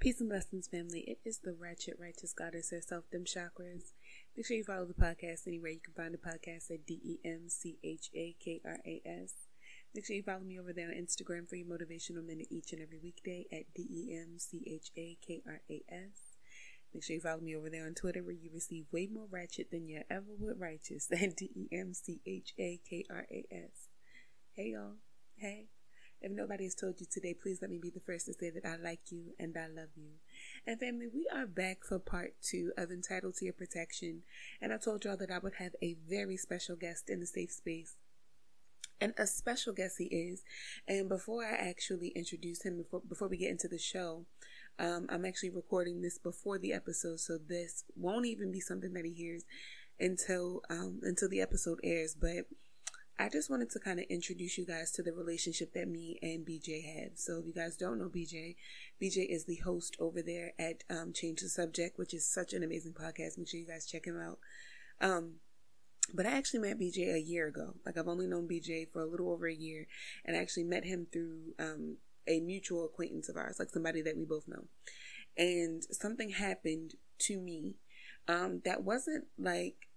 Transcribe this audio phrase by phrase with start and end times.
[0.00, 1.00] Peace and blessings, family.
[1.08, 3.94] It is the Ratchet Righteous Goddess herself, Dem Chakras.
[4.36, 7.18] Make sure you follow the podcast anywhere you can find the podcast at D E
[7.24, 9.34] M C H A K R A S.
[9.92, 12.80] Make sure you follow me over there on Instagram for your motivational minute each and
[12.80, 16.38] every weekday at D E M C H A K R A S.
[16.94, 19.72] Make sure you follow me over there on Twitter where you receive way more ratchet
[19.72, 23.46] than you ever would righteous at D E M C H A K R A
[23.50, 23.88] S.
[24.54, 24.98] Hey, y'all.
[25.38, 25.66] Hey.
[26.20, 28.66] If nobody has told you today, please let me be the first to say that
[28.66, 30.18] I like you and I love you.
[30.66, 34.22] And family, we are back for part two of Entitled to Your Protection.
[34.60, 37.52] And I told y'all that I would have a very special guest in the safe
[37.52, 37.96] space.
[39.00, 40.42] And a special guest he is.
[40.88, 44.26] And before I actually introduce him, before, before we get into the show,
[44.80, 49.04] um, I'm actually recording this before the episode, so this won't even be something that
[49.04, 49.44] he hears
[49.98, 52.16] until um, until the episode airs.
[52.20, 52.46] But
[53.18, 56.46] I just wanted to kind of introduce you guys to the relationship that me and
[56.46, 57.12] BJ have.
[57.16, 58.54] So if you guys don't know BJ,
[59.02, 62.62] BJ is the host over there at um, Change the Subject, which is such an
[62.62, 63.36] amazing podcast.
[63.36, 64.38] Make sure you guys check him out.
[65.00, 65.34] Um,
[66.14, 67.74] but I actually met BJ a year ago.
[67.84, 69.86] Like I've only known BJ for a little over a year,
[70.24, 71.96] and I actually met him through um,
[72.28, 74.64] a mutual acquaintance of ours, like somebody that we both know.
[75.36, 77.76] And something happened to me
[78.28, 79.87] um, that wasn't like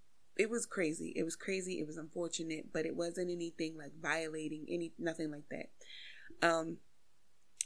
[0.41, 1.13] it was crazy.
[1.15, 1.79] It was crazy.
[1.79, 5.67] It was unfortunate, but it wasn't anything like violating any nothing like that.
[6.41, 6.77] Um,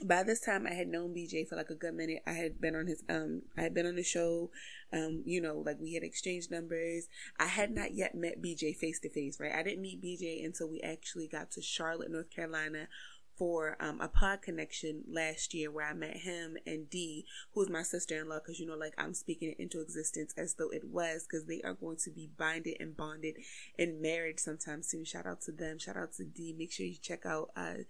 [0.04, 2.22] by this time I had known BJ for like a good minute.
[2.28, 4.52] I had been on his um I had been on the show.
[4.92, 7.08] Um, you know, like we had exchanged numbers.
[7.40, 9.56] I had not yet met BJ face to face, right?
[9.56, 12.90] I didn't meet BJ until we actually got to Charlotte, North Carolina
[13.38, 17.70] for um, a pod connection last year where I met him and Dee, who is
[17.70, 20.70] my sister in law, because you know, like I'm speaking it into existence as though
[20.70, 23.36] it was, because they are going to be binded and bonded
[23.78, 25.06] and married sometime soon.
[25.06, 25.80] Shout out to them.
[25.80, 26.56] Shout out to Dee.
[26.58, 27.84] Make sure you check out uh,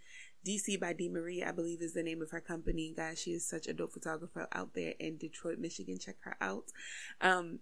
[0.45, 2.93] DC by Dee Marie, I believe is the name of her company.
[2.95, 5.97] Guys, she is such a dope photographer out there in Detroit, Michigan.
[5.97, 6.65] Check her out.
[7.19, 7.59] Um,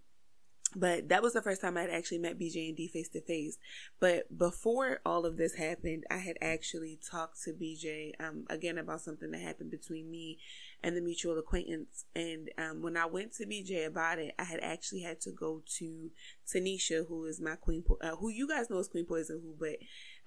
[0.75, 3.57] but that was the first time I'd actually met BJ and D face to face.
[3.99, 9.01] But before all of this happened, I had actually talked to BJ um, again about
[9.01, 10.39] something that happened between me
[10.81, 12.05] and the mutual acquaintance.
[12.15, 15.61] And um, when I went to BJ about it, I had actually had to go
[15.77, 16.09] to
[16.51, 19.55] Tanisha, who is my queen, po- uh, who you guys know is Queen Poison, who
[19.59, 19.77] but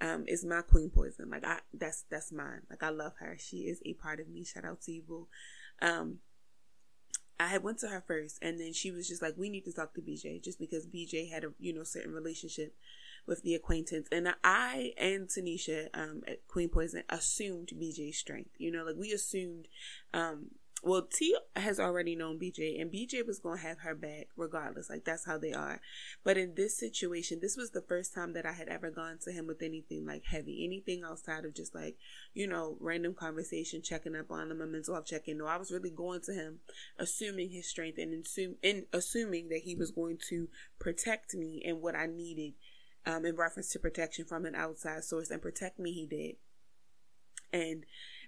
[0.01, 1.31] um, is my queen poison.
[1.31, 2.63] Like I, that's that's mine.
[2.71, 3.37] Like I love her.
[3.39, 4.45] She is a part of me.
[4.45, 5.29] Shout out to you,
[5.83, 6.19] Um,
[7.39, 9.73] I had went to her first, and then she was just like, "We need to
[9.73, 12.75] talk to BJ," just because BJ had a you know certain relationship
[13.27, 18.51] with the acquaintance, and I and Tanisha um, at Queen Poison assumed BJ's strength.
[18.59, 19.69] You know, like we assumed
[20.15, 20.53] um,
[20.87, 24.89] well, T has already known BJ, and BJ was to have her back regardless.
[24.89, 25.81] Like, that's how they are.
[26.23, 29.33] But in this situation, this was the first time that I had ever gone to
[29.33, 31.97] him with anything like heavy, anything outside of just like,
[32.35, 35.39] you know, random conversation, checking up on him, a mental health check in.
[35.39, 36.61] No, I was really going to him,
[37.01, 40.49] assuming his strength and assume, in assuming that he was going to
[40.79, 42.53] protect me and what I needed
[43.05, 45.31] um, in reference to protection from an outside source.
[45.31, 46.37] And protect me, he did.
[47.53, 47.85] And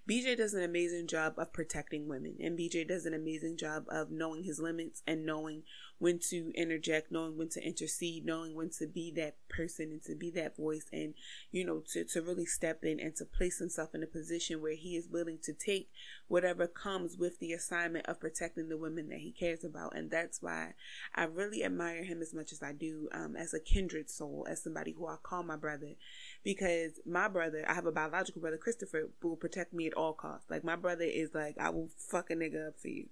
[0.09, 4.11] BJ does an amazing job of protecting women, and BJ does an amazing job of
[4.11, 5.65] knowing his limits and knowing
[5.99, 10.15] when to interject, knowing when to intercede, knowing when to be that person and to
[10.15, 11.13] be that voice, and
[11.51, 14.75] you know, to, to really step in and to place himself in a position where
[14.75, 15.91] he is willing to take
[16.27, 19.95] whatever comes with the assignment of protecting the women that he cares about.
[19.95, 20.73] And that's why
[21.15, 24.63] I really admire him as much as I do um, as a kindred soul, as
[24.63, 25.97] somebody who I call my brother
[26.45, 30.51] because my brother, I have a biological brother, Christopher, will protect me at all costs.
[30.51, 33.07] Like my brother is like, I will fuck a nigga up for you.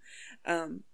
[0.45, 0.85] Um,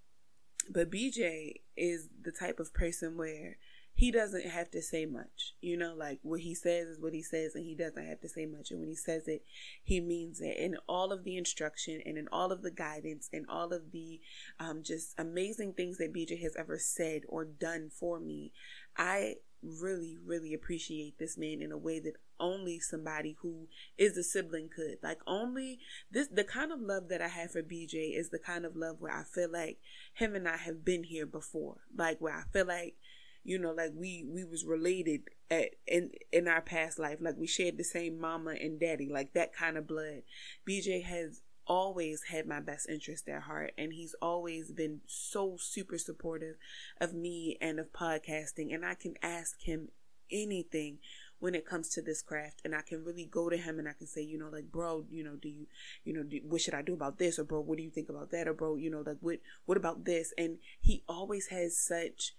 [0.70, 3.56] but BJ is the type of person where
[3.94, 5.54] he doesn't have to say much.
[5.60, 8.28] You know, like what he says is what he says, and he doesn't have to
[8.28, 8.70] say much.
[8.70, 9.44] And when he says it,
[9.82, 10.56] he means it.
[10.56, 14.20] In all of the instruction and in all of the guidance and all of the
[14.58, 18.52] um, just amazing things that BJ has ever said or done for me,
[18.96, 24.22] I really, really appreciate this man in a way that only somebody who is a
[24.22, 24.96] sibling could.
[25.02, 25.78] Like only
[26.10, 28.96] this the kind of love that I have for BJ is the kind of love
[29.00, 29.78] where I feel like
[30.14, 31.78] him and I have been here before.
[31.96, 32.96] Like where I feel like
[33.44, 37.46] you know like we we was related at in in our past life like we
[37.46, 40.22] shared the same mama and daddy like that kind of blood
[40.68, 45.98] bj has always had my best interest at heart and he's always been so super
[45.98, 46.56] supportive
[47.00, 49.88] of me and of podcasting and I can ask him
[50.30, 50.98] anything
[51.38, 53.92] when it comes to this craft and I can really go to him and I
[53.92, 55.66] can say, you know, like, bro, you know, do you,
[56.04, 57.38] you know, do, what should I do about this?
[57.38, 58.46] Or bro, what do you think about that?
[58.46, 60.32] Or bro, you know, like, what, what about this?
[60.38, 62.34] And he always has such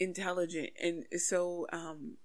[0.00, 2.16] intelligent and so, um,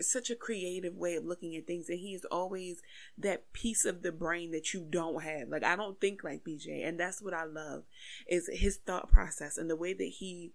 [0.00, 2.82] such a creative way of looking at things and he is always
[3.18, 5.48] that piece of the brain that you don't have.
[5.48, 7.84] Like i don't think like bj and that's what i love
[8.26, 10.52] is his thought process and the way that he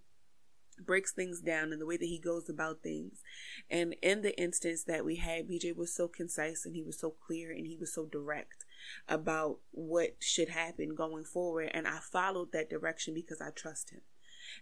[0.79, 3.23] breaks things down and the way that he goes about things.
[3.69, 7.09] And in the instance that we had bj was so concise and he was so
[7.09, 8.65] clear and he was so direct
[9.07, 14.01] about what should happen going forward and i followed that direction because i trust him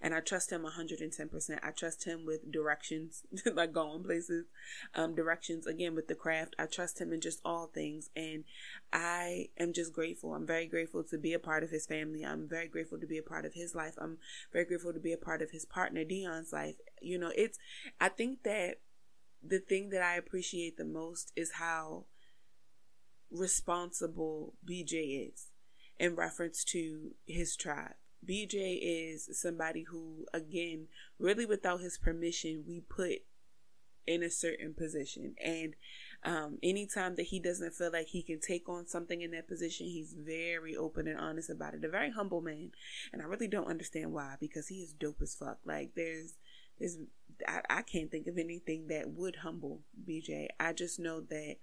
[0.02, 1.60] and I trust him 110%.
[1.64, 4.46] I trust him with directions, like going places,
[4.94, 6.56] um, directions again with the craft.
[6.58, 8.44] I trust him in just all things, and
[8.92, 10.34] I am just grateful.
[10.34, 12.24] I'm very grateful to be a part of his family.
[12.24, 13.96] I'm very grateful to be a part of his life.
[13.98, 14.18] I'm
[14.52, 16.76] very grateful to be a part of his partner Dion's life.
[17.02, 17.58] You know, it's.
[18.00, 18.80] I think that
[19.48, 22.06] the thing that I appreciate the most is how
[23.32, 25.48] responsible BJ is
[26.00, 27.96] in reference to his tribe.
[28.28, 30.88] BJ is somebody who, again,
[31.20, 33.20] really without his permission, we put
[34.08, 35.36] in a certain position.
[35.44, 35.76] And
[36.24, 39.88] um, anytime that he doesn't feel like he can take on something in that position,
[39.88, 41.84] he's very open and honest about it.
[41.84, 42.72] A very humble man.
[43.12, 45.58] And I really don't understand why, because he is dope as fuck.
[45.66, 46.34] Like, there's,
[46.80, 46.98] there's,
[47.48, 50.48] I, I can't think of anything that would humble BJ.
[50.60, 51.58] I just know that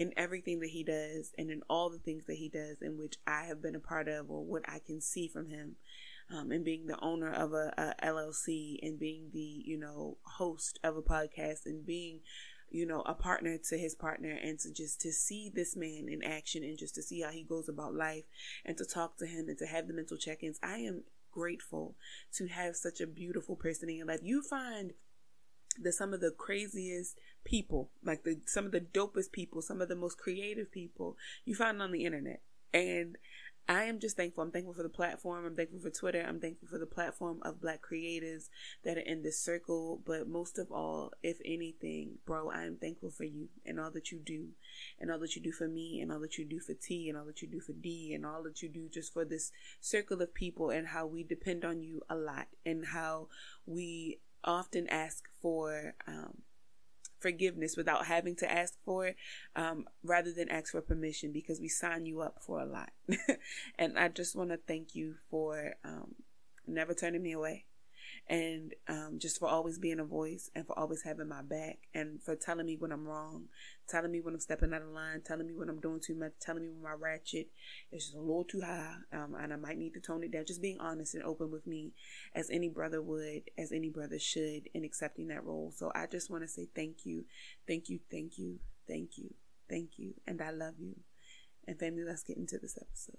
[0.00, 3.16] in everything that he does and in all the things that he does in which
[3.26, 5.76] I have been a part of or what I can see from him
[6.34, 10.80] um, and being the owner of a, a LLC and being the you know host
[10.82, 12.20] of a podcast and being
[12.70, 16.22] you know a partner to his partner and to just to see this man in
[16.24, 18.24] action and just to see how he goes about life
[18.64, 21.94] and to talk to him and to have the mental check-ins I am grateful
[22.36, 24.20] to have such a beautiful person in your life.
[24.22, 24.94] You find
[25.82, 29.88] that some of the craziest people, like the some of the dopest people, some of
[29.88, 32.42] the most creative people you find on the internet.
[32.72, 33.16] And
[33.68, 34.42] I am just thankful.
[34.42, 35.46] I'm thankful for the platform.
[35.46, 36.24] I'm thankful for Twitter.
[36.26, 38.50] I'm thankful for the platform of black creators
[38.84, 40.02] that are in this circle.
[40.04, 44.10] But most of all, if anything, bro, I am thankful for you and all that
[44.10, 44.48] you do,
[44.98, 47.16] and all that you do for me, and all that you do for T, and
[47.16, 50.20] all that you do for D, and all that you do just for this circle
[50.20, 53.28] of people, and how we depend on you a lot, and how
[53.66, 56.38] we often ask for um,
[57.20, 59.16] forgiveness without having to ask for it,
[59.56, 62.90] um, rather than ask for permission because we sign you up for a lot.
[63.78, 66.14] and I just want to thank you for um,
[66.66, 67.66] never turning me away
[68.30, 72.22] and um, just for always being a voice and for always having my back and
[72.22, 73.46] for telling me when I'm wrong,
[73.88, 76.34] telling me when I'm stepping out of line, telling me when I'm doing too much,
[76.40, 77.48] telling me when my ratchet
[77.90, 80.44] is just a little too high um, and I might need to tone it down.
[80.46, 81.90] Just being honest and open with me
[82.32, 85.72] as any brother would, as any brother should in accepting that role.
[85.74, 87.24] So I just want to say thank you,
[87.66, 89.34] thank you, thank you, thank you,
[89.68, 90.94] thank you, and I love you.
[91.66, 93.18] And family, let's get into this episode.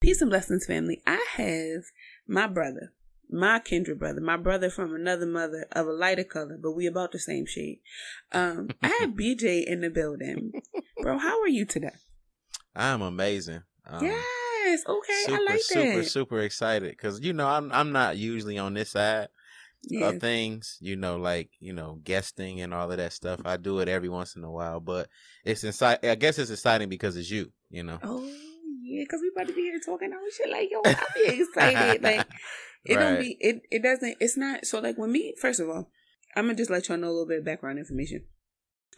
[0.00, 1.00] Peace and blessings, family.
[1.06, 1.84] I have
[2.26, 2.92] my brother
[3.32, 7.12] my kindred brother, my brother from another mother of a lighter color, but we about
[7.12, 7.80] the same shade.
[8.32, 10.52] Um, I have BJ in the building,
[11.00, 11.18] bro.
[11.18, 11.90] How are you today?
[12.74, 13.62] I'm amazing.
[13.86, 15.92] Um, yes, okay, super, I like super, that.
[15.92, 19.28] Super, super excited because you know I'm I'm not usually on this side
[19.84, 20.14] Yes.
[20.14, 20.78] of things.
[20.80, 23.40] You know, like you know, guesting and all of that stuff.
[23.44, 25.08] I do it every once in a while, but
[25.44, 25.98] it's inside.
[26.04, 27.50] I guess it's exciting because it's you.
[27.70, 27.98] You know.
[28.02, 28.22] Oh
[28.82, 30.50] yeah, because we about to be here talking all shit.
[30.50, 32.02] Like yo, I'm excited.
[32.02, 32.26] like
[32.84, 33.62] it don't be it.
[33.70, 34.16] It doesn't.
[34.20, 34.66] It's not.
[34.66, 35.88] So like when me, first of all,
[36.34, 38.24] I'm gonna just let y'all know a little bit of background information.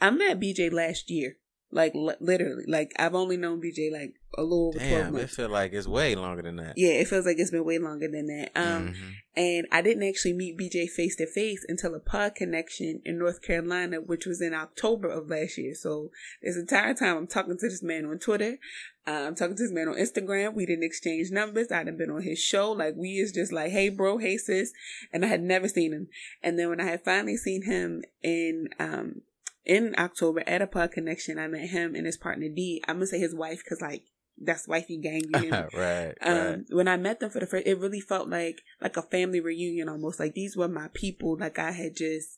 [0.00, 1.36] I met BJ last year.
[1.74, 5.18] Like li- literally, like I've only known BJ like a little over twelve Damn, it
[5.18, 5.34] months.
[5.36, 6.74] feel like it's way longer than that.
[6.76, 8.52] Yeah, it feels like it's been way longer than that.
[8.54, 9.12] Um, Mhm.
[9.36, 13.42] and I didn't actually meet BJ face to face until a pod connection in North
[13.42, 15.74] Carolina, which was in October of last year.
[15.74, 18.58] So this entire time I'm talking to this man on Twitter.
[19.06, 20.54] Uh, I'm talking to this man on Instagram.
[20.54, 21.72] We didn't exchange numbers.
[21.72, 22.70] I hadn't been on his show.
[22.70, 24.72] Like we is just like, hey bro, hey sis.
[25.12, 26.06] And I had never seen him.
[26.42, 29.22] And then when I had finally seen him in, um,
[29.64, 32.82] in October at a pod connection, I met him and his partner D.
[32.86, 34.02] I'm gonna say his wife because like
[34.40, 35.22] that's wifey gang.
[35.34, 35.50] You me?
[35.50, 36.14] right, right.
[36.22, 39.38] um when i met them for the first it really felt like like a family
[39.40, 42.36] reunion almost like these were my people like i had just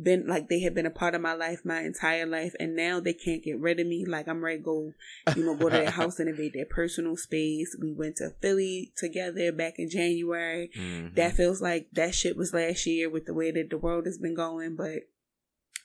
[0.00, 3.00] been like they had been a part of my life my entire life and now
[3.00, 4.92] they can't get rid of me like i'm ready to go
[5.34, 8.92] you know go to their house and invade their personal space we went to philly
[8.98, 11.14] together back in january Mhm.
[11.14, 14.18] that feels like that shit was last year with the way that the world has
[14.18, 15.04] been going but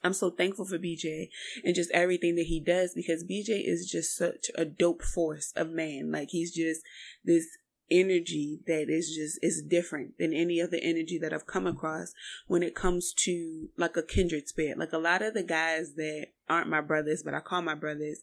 [0.03, 1.29] i'm so thankful for bj
[1.63, 5.69] and just everything that he does because bj is just such a dope force of
[5.69, 6.81] man like he's just
[7.23, 7.57] this
[7.91, 12.13] energy that is just is different than any other energy that I've come across
[12.47, 14.77] when it comes to like a kindred spirit.
[14.77, 18.19] Like a lot of the guys that aren't my brothers, but I call my brothers,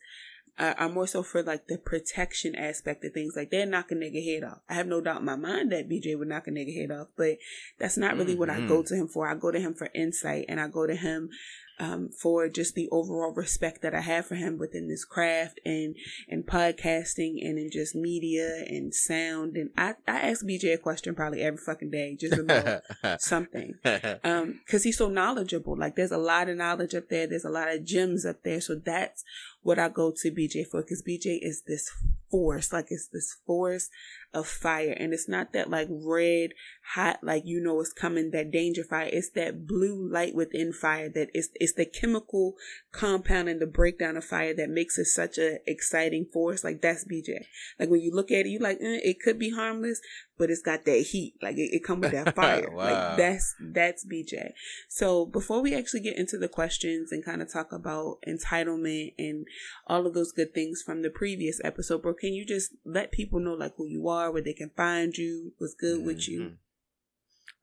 [0.59, 3.35] uh, are more so for like the protection aspect of things.
[3.37, 4.61] Like they're knocking nigga head off.
[4.68, 7.09] I have no doubt in my mind that BJ would knock a nigga head off,
[7.16, 7.38] but
[7.78, 8.87] that's not really what I go Mhm.
[8.88, 9.28] to him for.
[9.28, 11.30] I go to him for insight and I go to him
[11.78, 15.97] um, for just the overall respect that I have for him within this craft and
[16.28, 19.56] and podcasting and in just media and sound.
[19.56, 22.82] And I, I ask BJ a question probably every fucking day just about
[23.21, 23.75] something.
[24.25, 25.76] Um, cause he's so knowledgeable.
[25.76, 27.26] Like there's a lot of knowledge up there.
[27.26, 28.61] There's a lot of gems up there.
[28.61, 29.25] So that's
[29.62, 30.83] what I go to BJ for.
[30.83, 31.90] Cause BJ is this
[32.31, 32.73] force.
[32.73, 33.90] Like it's this force
[34.35, 34.97] of fire.
[34.99, 36.50] And it's not that like red,
[36.95, 39.09] hot, like you know it's coming, that danger fire.
[39.12, 42.54] It's that blue light within fire that is it's the chemical
[42.90, 46.64] compound and the breakdown of fire that makes it such a exciting force.
[46.64, 47.45] Like that's BJ.
[47.78, 50.00] Like when you look at it, you like, eh, it could be harmless,
[50.38, 51.35] but it's got that heat.
[51.42, 52.71] Like it, it comes with that fire.
[52.71, 52.85] wow.
[52.85, 54.52] Like that's that's BJ.
[54.88, 59.47] So before we actually get into the questions and kind of talk about entitlement and
[59.87, 63.40] all of those good things from the previous episode, bro, can you just let people
[63.40, 66.06] know like who you are, where they can find you, what's good mm-hmm.
[66.06, 66.40] with you?
[66.40, 66.54] Mm-hmm.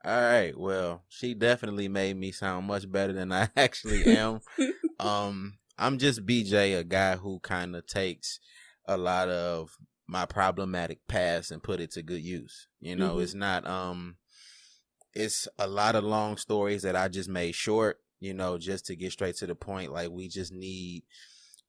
[0.05, 0.57] All right.
[0.57, 4.39] Well, she definitely made me sound much better than I actually am.
[4.99, 8.39] um, I'm just BJ, a guy who kind of takes
[8.85, 9.77] a lot of
[10.07, 12.67] my problematic past and put it to good use.
[12.79, 13.21] You know, mm-hmm.
[13.21, 14.15] it's not um
[15.13, 18.95] it's a lot of long stories that I just made short, you know, just to
[18.95, 19.91] get straight to the point.
[19.91, 21.03] Like we just need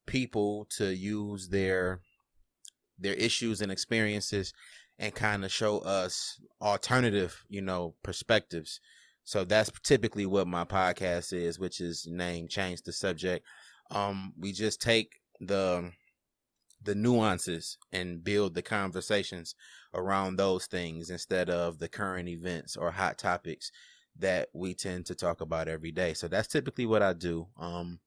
[0.05, 2.01] people to use their
[2.99, 4.53] their issues and experiences
[4.99, 8.79] and kind of show us alternative, you know, perspectives.
[9.23, 13.45] So that's typically what my podcast is, which is name Change the Subject.
[13.89, 15.91] Um, we just take the
[16.83, 19.53] the nuances and build the conversations
[19.93, 23.71] around those things instead of the current events or hot topics
[24.17, 26.13] that we tend to talk about every day.
[26.13, 27.47] So that's typically what I do.
[27.59, 27.99] Um,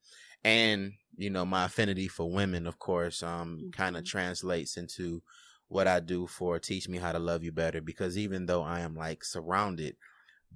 [0.44, 3.70] and you know, my affinity for women, of course, um, mm-hmm.
[3.70, 5.22] kind of translates into
[5.68, 8.80] what I do for Teach Me How to Love You Better because even though I
[8.80, 9.96] am like surrounded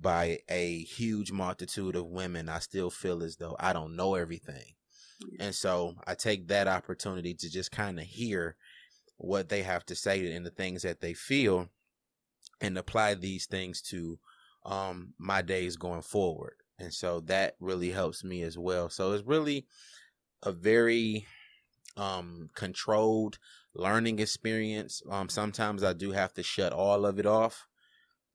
[0.00, 4.75] by a huge multitude of women, I still feel as though I don't know everything.
[5.40, 8.54] And so I take that opportunity to just kind of hear
[9.16, 11.68] what they have to say and the things that they feel
[12.61, 14.18] and apply these things to
[14.64, 16.54] um, my days going forward.
[16.79, 18.89] And so that really helps me as well.
[18.89, 19.67] So it's really
[20.43, 21.27] a very
[21.97, 23.39] um, controlled
[23.75, 25.03] learning experience.
[25.11, 27.67] Um, sometimes I do have to shut all of it off,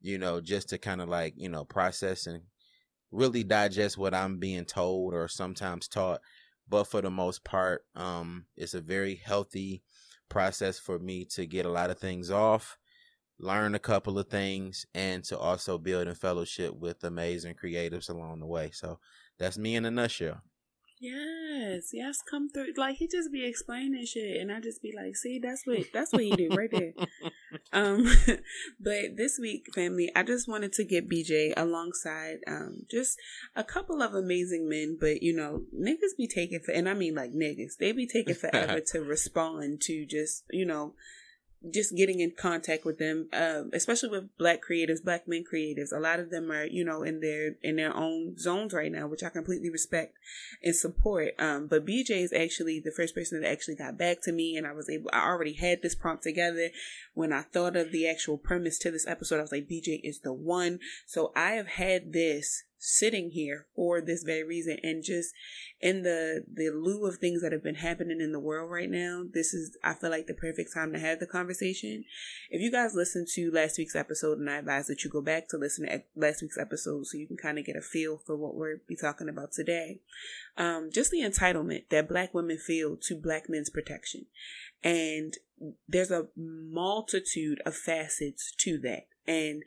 [0.01, 2.41] you know, just to kind of like, you know, process and
[3.11, 6.19] really digest what I'm being told or sometimes taught.
[6.67, 9.83] But for the most part, um, it's a very healthy
[10.29, 12.77] process for me to get a lot of things off,
[13.39, 18.39] learn a couple of things, and to also build in fellowship with amazing creatives along
[18.39, 18.71] the way.
[18.71, 18.99] So
[19.39, 20.41] that's me in a nutshell.
[21.03, 22.73] Yes, yes, come through.
[22.77, 26.13] Like he just be explaining shit, and I just be like, "See, that's what that's
[26.13, 26.93] what he did right there."
[27.73, 28.05] um,
[28.79, 33.19] but this week, family, I just wanted to get BJ alongside um just
[33.53, 34.97] a couple of amazing men.
[34.97, 38.35] But you know, niggas be taking for, and I mean like niggas, they be taking
[38.35, 40.93] forever to respond to just you know
[41.71, 45.91] just getting in contact with them, um, especially with black creatives, black men creatives.
[45.93, 49.07] A lot of them are, you know, in their in their own zones right now,
[49.07, 50.15] which I completely respect
[50.61, 51.33] and support.
[51.39, 54.67] Um, but BJ is actually the first person that actually got back to me, and
[54.67, 55.09] I was able.
[55.13, 56.69] I already had this prompt together
[57.13, 59.39] when I thought of the actual premise to this episode.
[59.39, 60.79] I was like, BJ is the one.
[61.05, 64.77] So I have had this sitting here for this very reason.
[64.83, 65.33] And just
[65.79, 69.23] in the the lieu of things that have been happening in the world right now
[69.33, 72.03] this is i feel like the perfect time to have the conversation.
[72.49, 75.47] If you guys listened to last week's episode and i advise that you go back
[75.49, 78.35] to listen to last week's episode so you can kind of get a feel for
[78.35, 79.99] what we're be talking about today.
[80.57, 84.25] Um, just the entitlement that black women feel to black men's protection.
[84.83, 85.33] And
[85.87, 89.07] there's a multitude of facets to that.
[89.25, 89.63] And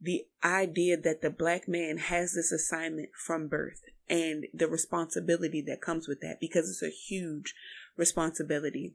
[0.00, 5.80] the idea that the black man has this assignment from birth and the responsibility that
[5.80, 7.54] comes with that because it's a huge
[7.96, 8.94] responsibility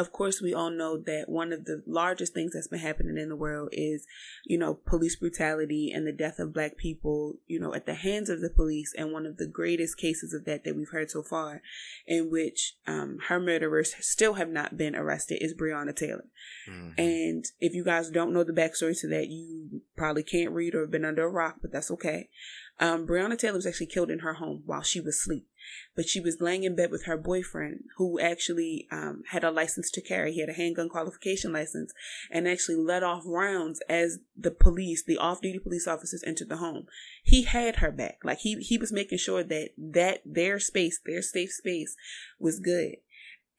[0.00, 3.28] of course, we all know that one of the largest things that's been happening in
[3.28, 4.06] the world is,
[4.46, 8.30] you know, police brutality and the death of black people, you know, at the hands
[8.30, 8.94] of the police.
[8.96, 11.60] And one of the greatest cases of that that we've heard so far,
[12.06, 16.24] in which um, her murderers still have not been arrested, is Breonna Taylor.
[16.68, 16.98] Mm-hmm.
[16.98, 20.80] And if you guys don't know the backstory to that, you probably can't read or
[20.80, 22.30] have been under a rock, but that's okay.
[22.78, 25.46] Um, Breonna Taylor was actually killed in her home while she was asleep
[25.94, 29.90] but she was laying in bed with her boyfriend who actually um, had a license
[29.90, 30.32] to carry.
[30.32, 31.92] He had a handgun qualification license
[32.30, 36.86] and actually let off rounds as the police, the off-duty police officers entered the home.
[37.22, 38.18] He had her back.
[38.24, 41.96] Like he, he was making sure that that their space, their safe space
[42.38, 42.96] was good.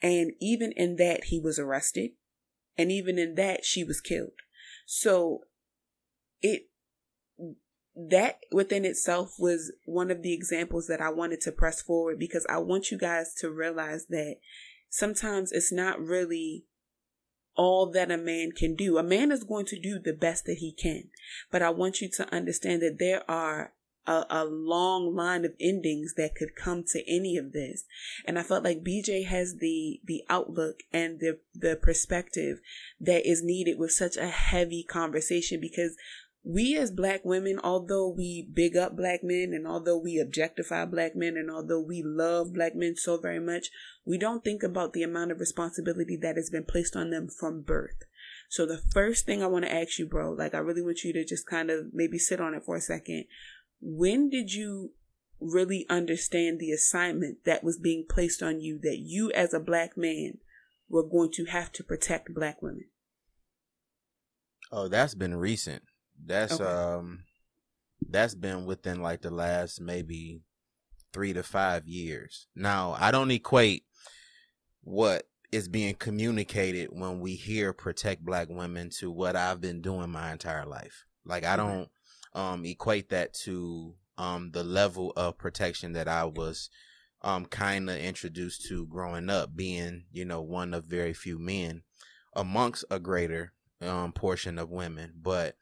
[0.02, 2.12] And even in that, he was arrested.
[2.78, 4.32] And even in that, she was killed.
[4.86, 5.42] So
[6.42, 6.71] it,
[7.96, 12.46] that within itself was one of the examples that I wanted to press forward because
[12.50, 14.38] I want you guys to realize that
[14.90, 16.66] sometimes it's not really
[17.56, 18.98] all that a man can do.
[18.98, 21.10] A man is going to do the best that he can,
[21.52, 23.74] but I want you to understand that there are
[24.08, 27.84] a, a, long line of endings that could come to any of this.
[28.26, 32.60] And I felt like BJ has the, the outlook and the, the perspective
[33.00, 35.96] that is needed with such a heavy conversation because
[36.44, 41.16] we as black women, although we big up black men and although we objectify black
[41.16, 43.68] men and although we love black men so very much,
[44.06, 47.62] we don't think about the amount of responsibility that has been placed on them from
[47.62, 48.04] birth.
[48.50, 51.14] So the first thing I want to ask you, bro, like I really want you
[51.14, 53.26] to just kind of maybe sit on it for a second.
[53.80, 54.94] When did you
[55.40, 59.96] really understand the assignment that was being placed on you that you as a black
[59.96, 60.40] man
[60.90, 62.86] were going to have to protect black women?
[64.72, 65.84] Oh, that's been recent.
[66.26, 66.64] That's Okay.
[66.64, 67.24] um
[68.10, 70.42] that's been within like the last maybe
[71.14, 72.48] 3 to 5 years.
[72.56, 73.84] Now, I don't equate
[74.84, 80.10] what is being communicated when we hear protect black women to what I've been doing
[80.10, 81.06] my entire life.
[81.26, 81.90] Like I don't
[82.34, 86.70] um equate that to um the level of protection that I was
[87.22, 91.84] um kind of introduced to growing up being, you know, one of very few men
[92.36, 95.56] amongst a greater um portion of women, but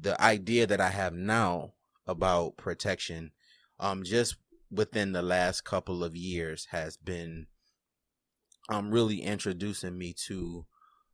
[0.00, 1.72] the idea that I have now
[2.06, 3.32] about protection
[3.80, 4.36] um just
[4.70, 7.46] within the last couple of years has been
[8.68, 10.66] um really introducing me to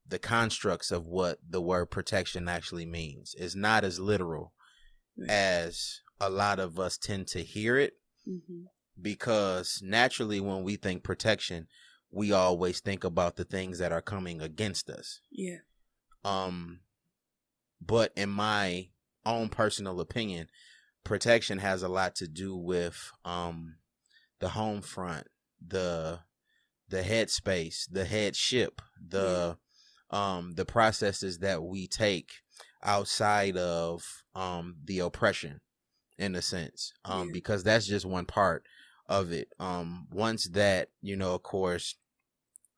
[0.06, 3.34] the constructs of what the word protection actually means.
[3.38, 4.52] It's not as literal
[5.18, 5.28] Right.
[5.30, 7.94] as a lot of us tend to hear it
[8.28, 8.62] Mm-hmm.
[9.00, 11.66] because naturally when we think protection,
[12.10, 15.20] we always think about the things that are coming against us.
[15.30, 15.58] Yeah.
[16.24, 16.80] Um,
[17.84, 18.88] but in my
[19.24, 20.48] own personal opinion,
[21.04, 23.76] protection has a lot to do with um
[24.40, 25.28] the home front,
[25.66, 26.20] the
[26.88, 29.56] the headspace, the headship, the
[30.10, 32.30] um the processes that we take
[32.82, 35.60] outside of um the oppression
[36.18, 36.92] in a sense.
[37.04, 37.32] Um Yeah.
[37.32, 38.64] because that's just one part
[39.06, 39.48] of it.
[39.58, 41.96] Um once that, you know, of course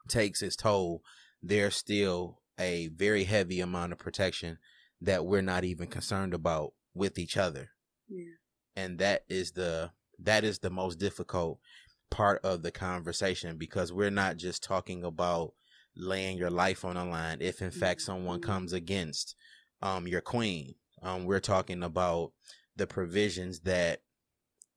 [0.09, 1.03] takes its toll,
[1.43, 4.59] there's still a very heavy amount of protection
[5.01, 7.71] that we're not even concerned about with each other.
[8.09, 8.25] Yeah.
[8.77, 11.59] And that is the that is the most difficult
[12.11, 15.55] part of the conversation because we're not just talking about
[15.97, 18.45] laying your life on the line if in fact someone Mhm.
[18.45, 19.35] comes against
[19.83, 20.75] um your queen.
[21.03, 22.33] Um we're talking about
[22.77, 24.03] the provisions that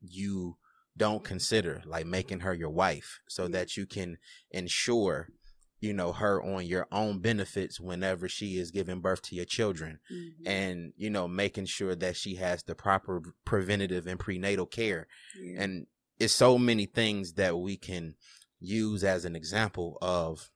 [0.02, 0.58] you
[0.96, 3.50] don't consider like making her your wife so Yeah.
[3.50, 4.18] that you can
[4.52, 5.30] ensure
[5.80, 10.00] you know her on your own benefits whenever she is giving birth to your children
[10.12, 10.48] Mhm.
[10.48, 15.08] and you know making sure that she has the proper preventative and prenatal care
[15.40, 15.62] yeah.
[15.62, 15.88] and
[16.20, 18.16] it's so many things that we can
[18.60, 20.50] use as an example of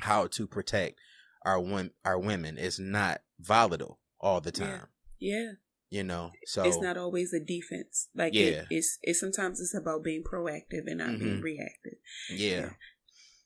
[0.00, 0.98] how to protect
[1.44, 4.88] our wom- our women it's not volatile all the time
[5.20, 5.52] yeah.
[5.90, 8.08] you know so it's not always a defense.
[8.16, 8.42] Like Yeah.
[8.46, 11.42] it, it's it's sometimes it's about being proactive and not being Mhm.
[11.42, 11.98] reactive.
[12.30, 12.70] yeah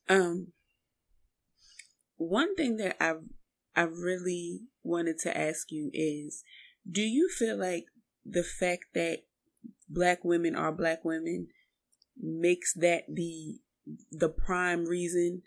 [0.08, 0.52] Um,
[2.18, 3.14] one thing that I
[3.74, 6.44] I really wanted to ask you is,
[6.90, 7.86] do you feel like
[8.26, 9.20] the fact that
[9.88, 11.48] black women are black women
[12.20, 13.60] makes that the
[14.10, 15.42] the prime reason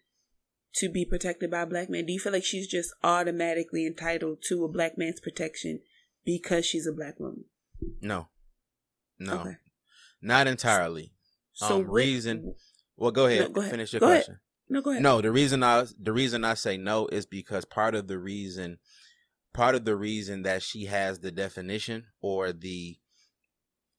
[0.75, 2.05] to be protected by a black men?
[2.05, 5.81] Do you feel like she's just automatically entitled to a black man's protection
[6.25, 7.45] because she's a black woman?
[7.99, 8.27] no
[9.19, 9.57] no Okay.
[10.21, 11.12] not entirely
[11.53, 12.55] So Um, what- reason-
[12.95, 13.71] well go ahead No, go ahead.
[13.71, 14.38] finish your Go ahead.
[14.71, 15.03] No, go ahead.
[15.03, 18.77] No, the reason I the reason I say no is because part of the reason
[19.53, 22.97] part of the reason that she has the definition or the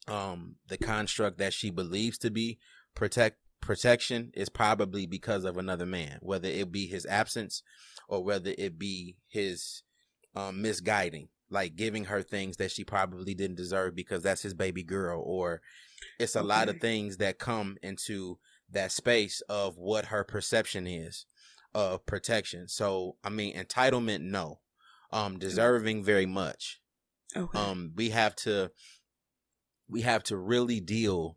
[0.09, 2.59] um the construct that she believes to be
[2.95, 7.63] protect protection is probably because of another man, whether it be his absence
[8.09, 9.83] or whether it be his
[10.35, 14.83] um misguiding, like giving her things that she probably didn't deserve because that's his baby
[14.83, 15.61] girl or
[16.19, 18.39] it's a lot of things that come into
[18.73, 21.27] that space of what her perception is
[21.75, 22.69] of protection.
[22.69, 24.61] So, I mean, entitlement, no.
[25.13, 26.81] Um, deserving very much.
[27.37, 27.59] Okay.
[27.59, 28.71] Um, we have to,
[29.89, 31.37] we have to really deal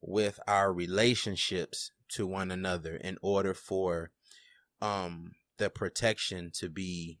[0.00, 4.10] with our relationships to one another in order for,
[4.82, 7.20] um, the protection to be,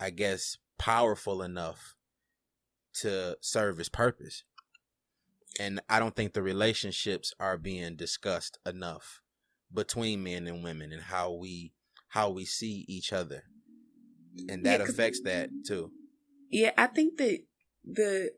[0.00, 1.94] I guess, powerful enough
[2.94, 4.42] to serve its purpose
[5.60, 9.22] and I don't think the relationships are being discussed enough
[9.72, 11.72] between men and women and how we
[12.08, 13.44] how we see each other.
[14.48, 15.90] And that Yeah, affects that too.
[16.50, 17.40] Yeah, I think that
[17.84, 18.32] the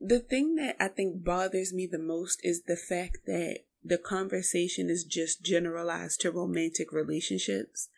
[0.00, 4.90] the thing that I think bothers me the most is the fact that the conversation
[4.90, 7.88] is just generalized to romantic relationships.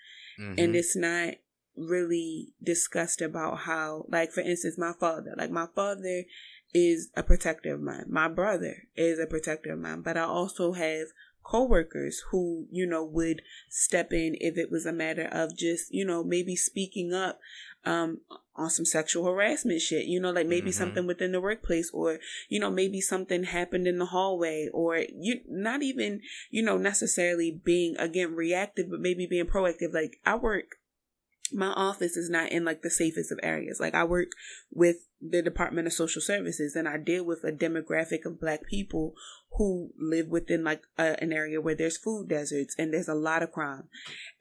[0.41, 0.59] Mm-hmm.
[0.59, 1.35] and it's not
[1.77, 5.35] really discussed about how like for instance my father.
[5.37, 6.25] Like my father
[6.75, 10.73] is a protector of mine my brother is a protector of mine but i also
[10.73, 11.09] have
[11.45, 16.05] coworkers who you know would step in if it was a matter of just you
[16.05, 17.39] know maybe speaking up
[17.85, 18.19] um
[18.57, 20.79] on some sexual harassment shit you know like maybe mm-hmm.
[20.79, 25.41] something within the workplace or you know maybe something happened in the hallway or you
[25.47, 30.77] not even you know necessarily being again reactive but maybe being proactive like i work
[31.53, 33.79] my office is not in like the safest of areas.
[33.81, 34.29] Like I work
[34.71, 39.15] with the Department of Social Services and I deal with a demographic of black people
[39.57, 43.43] who live within like a, an area where there's food deserts and there's a lot
[43.43, 43.85] of crime.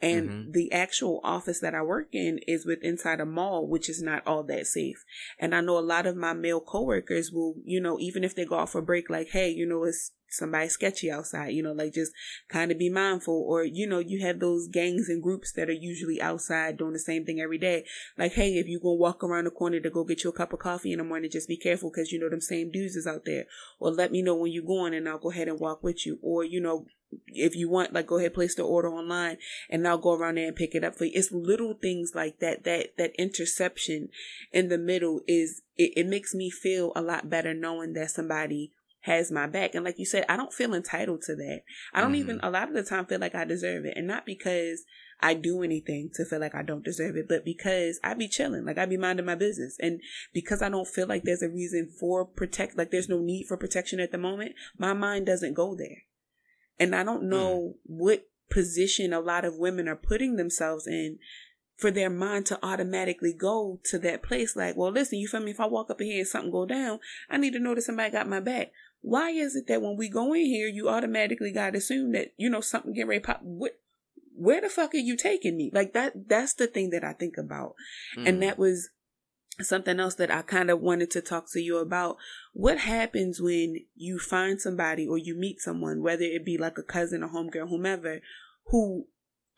[0.02, 0.52] And mm-hmm.
[0.52, 4.26] the actual office that I work in is with inside a mall, which is not
[4.26, 5.04] all that safe.
[5.40, 8.46] And I know a lot of my male coworkers will, you know, even if they
[8.46, 11.94] go off for break, like, hey, you know, it's somebody sketchy outside, you know, like
[11.94, 12.12] just
[12.50, 13.46] kind of be mindful.
[13.48, 17.00] Or, you know, you have those gangs and groups that are usually outside doing the
[17.00, 17.86] same thing every day.
[18.18, 20.54] Like, hey, if you go walk around the corner to go get you a cup
[20.54, 23.08] of coffee in the morning, just be careful because you know them same dudes is
[23.08, 23.46] out there.
[23.80, 26.20] Or let me know when you're going and I'll go ahead and walk with you.
[26.22, 26.86] Or, you know,
[27.28, 29.38] if you want, like go ahead, place the order online
[29.70, 31.12] and I'll go around there and pick it up for you.
[31.14, 34.10] It's little things like that, that, that interception
[34.52, 38.72] in the middle is, it, it makes me feel a lot better knowing that somebody
[39.04, 39.76] has my back.
[39.76, 41.62] And like you said, I don't feel entitled to that.
[41.94, 42.22] I don't mm-hmm.
[42.22, 43.98] even a lot of the time feel like I deserve it.
[43.98, 44.86] And not because
[45.20, 48.66] I do anything to feel like I don't deserve it, but because I be chilling,
[48.66, 49.76] like I be minding my business.
[49.80, 50.00] And
[50.34, 53.58] because I don't feel like there's a reason for protect, like there's no need for
[53.58, 56.04] protection at the moment, my mind doesn't go there.
[56.80, 57.76] And I don't know mm.
[57.84, 61.20] what position a lot of women are putting themselves in
[61.76, 64.56] for their mind to automatically go to that place.
[64.56, 65.52] Like, well, listen, you feel me?
[65.52, 67.82] If I walk up in here and something go down, I need to know that
[67.82, 68.72] somebody got my back.
[69.04, 72.34] Why is it that when we go in here, you automatically got to assume that,
[72.38, 73.42] you know, something get ready pop?
[73.44, 73.74] What,
[74.34, 75.70] where the fuck are you taking me?
[75.74, 77.76] Like that, that's the thing that I think about.
[78.18, 78.30] Mm.
[78.30, 78.90] And that was
[79.60, 82.16] something else that I kind of wanted to talk to you about.
[82.54, 86.84] What happens when you find somebody or you meet someone, whether it be like a
[86.84, 88.22] cousin, a homegirl, whomever,
[88.68, 89.08] who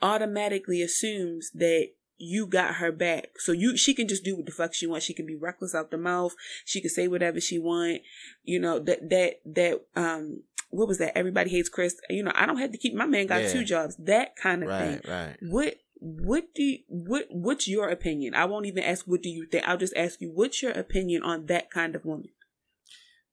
[0.01, 3.29] automatically assumes that you got her back.
[3.37, 5.05] So you she can just do what the fuck she wants.
[5.05, 6.33] She can be reckless out the mouth.
[6.63, 8.01] She can say whatever she want.
[8.43, 11.17] You know, that that that um what was that?
[11.17, 11.99] Everybody hates Chris.
[12.09, 13.51] You know, I don't have to keep my man got yeah.
[13.51, 13.95] two jobs.
[13.97, 15.11] That kind of right, thing.
[15.11, 15.37] Right.
[15.41, 18.35] What what do you, what what's your opinion?
[18.35, 19.67] I won't even ask what do you think.
[19.67, 22.29] I'll just ask you what's your opinion on that kind of woman?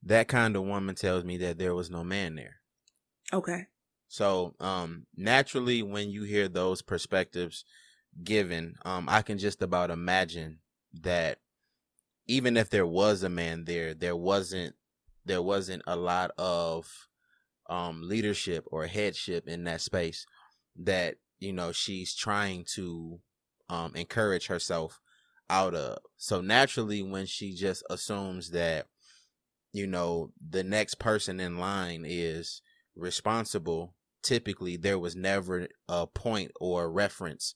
[0.02, 2.56] That kind of woman tells me that there was no man there.
[3.32, 3.66] Okay.
[4.08, 7.64] So, um naturally when you hear those perspectives,
[8.22, 10.58] given, um, I can just about imagine
[11.02, 11.38] that
[12.26, 14.74] even if there was a man there, there wasn't
[15.24, 17.08] there wasn't a lot of
[17.68, 20.26] um leadership or headship in that space
[20.76, 23.20] that you know she's trying to
[23.68, 25.00] um encourage herself
[25.50, 25.98] out of.
[26.16, 28.86] So naturally when she just assumes that
[29.72, 32.62] you know the next person in line is
[32.94, 37.54] responsible, typically there was never a point or reference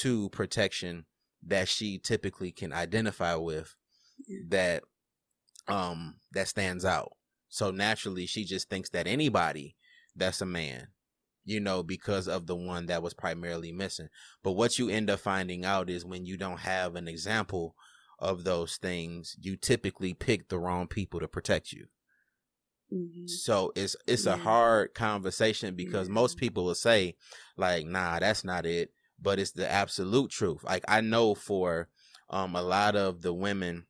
[0.00, 1.04] to protection
[1.46, 3.74] that she typically can identify with
[4.48, 4.82] that
[5.68, 7.12] um that stands out.
[7.48, 9.76] So naturally she just thinks that anybody
[10.16, 10.88] that's a man,
[11.44, 14.08] you know, because of the one that was primarily missing.
[14.42, 17.74] But what you end up finding out is when you don't have an example
[18.18, 21.86] of those things, you typically pick the wrong people to protect you.
[22.92, 23.26] Mm-hmm.
[23.26, 24.34] So it's it's yeah.
[24.34, 26.14] a hard conversation because yeah.
[26.14, 27.16] most people will say
[27.56, 28.90] like, "Nah, that's not it."
[29.24, 30.62] But it's the absolute truth.
[30.62, 31.88] Like I know for
[32.30, 33.86] um a lot of the women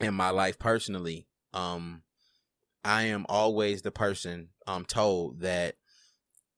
[0.00, 2.02] in my life personally, um
[2.84, 5.74] I am always the person um told that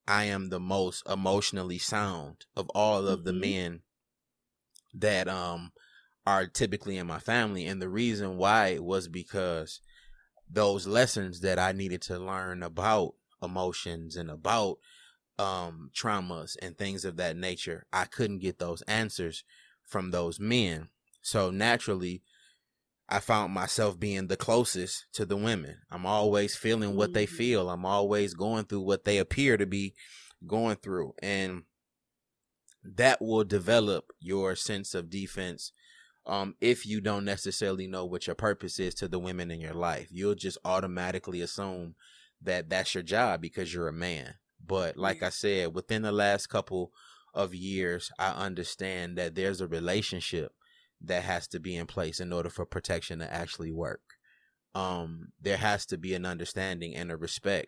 [0.07, 3.25] I am the most emotionally sound of all of mm-hmm.
[3.25, 3.79] the men
[4.93, 5.71] that um
[6.25, 9.81] are typically in my family and the reason why was because
[10.47, 14.77] those lessons that I needed to learn about emotions and about
[15.39, 17.85] um, traumas and things of that nature.
[17.91, 19.43] I couldn't get those answers
[19.87, 20.89] from those men.
[21.21, 22.23] So naturally,
[23.09, 25.77] I found myself being the closest to the women.
[25.91, 27.35] I'm always feeling what they mm-hmm.
[27.35, 27.69] feel.
[27.69, 29.93] I'm always going through what they appear to be
[30.47, 31.13] going through.
[31.21, 31.63] And
[32.83, 35.73] that will develop your sense of defense
[36.25, 39.73] um, if you don't necessarily know what your purpose is to the women in your
[39.73, 40.07] life.
[40.11, 41.95] You'll just automatically assume
[42.41, 44.35] that that's your job because you're a man.
[44.71, 46.93] But like I said, within the last couple
[47.33, 50.53] of years, I understand that there's a relationship
[51.01, 53.99] that has to be in place in order for protection to actually work.
[54.73, 57.67] Um, there has to be an understanding and a respect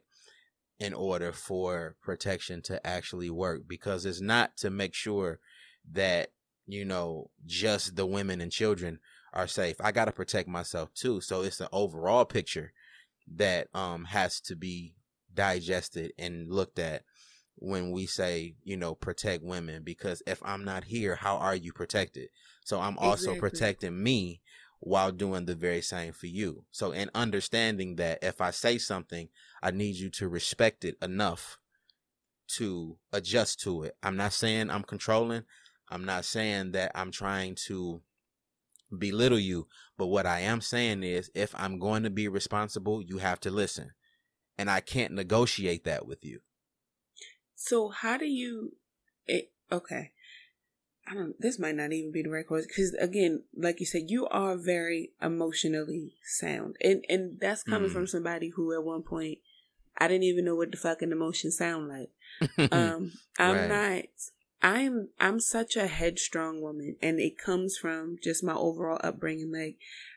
[0.80, 5.42] in order for protection to actually work because it's not to make sure
[5.92, 6.30] that,
[6.68, 9.00] you know, just the women and children
[9.34, 9.76] are safe.
[9.82, 11.20] I got to protect myself too.
[11.20, 12.72] So it's an overall picture
[13.36, 14.96] that um has to be
[15.34, 17.04] digested and looked at
[17.56, 21.72] when we say, you know, protect women because if I'm not here, how are you
[21.72, 22.30] protected?
[22.66, 23.50] So I'm also exactly.
[23.50, 24.42] protecting me
[24.80, 26.66] while doing the very same for you.
[26.72, 29.30] So in understanding that if I say something,
[29.62, 31.58] I need you to respect it enough
[32.58, 33.96] to adjust to it.
[34.04, 35.44] I'm not saying I'm controlling.
[35.90, 38.02] I'm not saying that I'm trying to
[38.98, 39.68] belittle you,
[39.98, 43.52] but what I am saying is if I'm going to be responsible, you have to
[43.52, 43.92] listen.
[44.58, 46.42] And I can't negotiate that with you.
[47.56, 48.74] So how do you
[49.26, 50.12] it, okay.
[51.08, 54.04] I don't this might not even be the right question because again, like you said,
[54.08, 56.76] you are very emotionally sound.
[56.82, 57.94] And and that's coming mm.
[57.94, 59.40] from somebody who at one point
[59.98, 62.72] I didn't even know what the fucking emotions sound like.
[62.72, 63.70] um I'm right.
[63.70, 64.04] not
[64.64, 69.52] I'm I'm such a headstrong woman and it comes from just my overall upbringing.
[69.52, 69.76] Like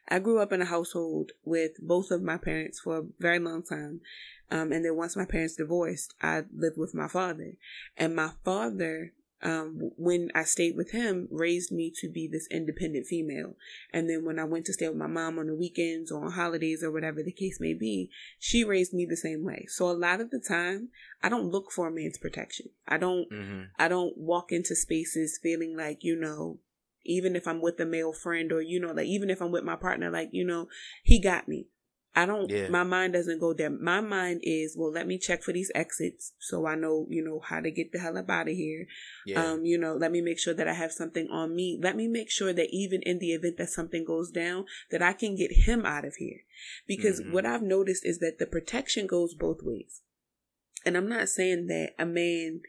[0.08, 3.64] I grew up in a household with both of my parents for a very long
[3.64, 4.02] time.
[4.48, 7.54] Um, and then once my parents divorced, I lived with my father.
[7.96, 13.06] And my father um, when I stayed with him, raised me to be this independent
[13.06, 13.56] female.
[13.92, 16.32] And then when I went to stay with my mom on the weekends or on
[16.32, 19.66] holidays or whatever the case may be, she raised me the same way.
[19.68, 20.88] So a lot of the time,
[21.22, 22.66] I don't look for a man's protection.
[22.88, 23.62] I don't, mm-hmm.
[23.78, 26.58] I don't walk into spaces feeling like, you know,
[27.04, 29.64] even if I'm with a male friend or, you know, like even if I'm with
[29.64, 30.68] my partner, like, you know,
[31.04, 31.66] he got me.
[32.16, 32.68] I don't, yeah.
[32.68, 33.68] my mind doesn't go there.
[33.68, 37.40] My mind is, well, let me check for these exits so I know, you know,
[37.40, 38.86] how to get the hell up out of here.
[39.26, 39.44] Yeah.
[39.44, 41.78] Um, you know, let me make sure that I have something on me.
[41.80, 45.12] Let me make sure that even in the event that something goes down, that I
[45.12, 46.40] can get him out of here.
[46.86, 47.34] Because mm-hmm.
[47.34, 50.00] what I've noticed is that the protection goes both ways.
[50.86, 52.62] And I'm not saying that a man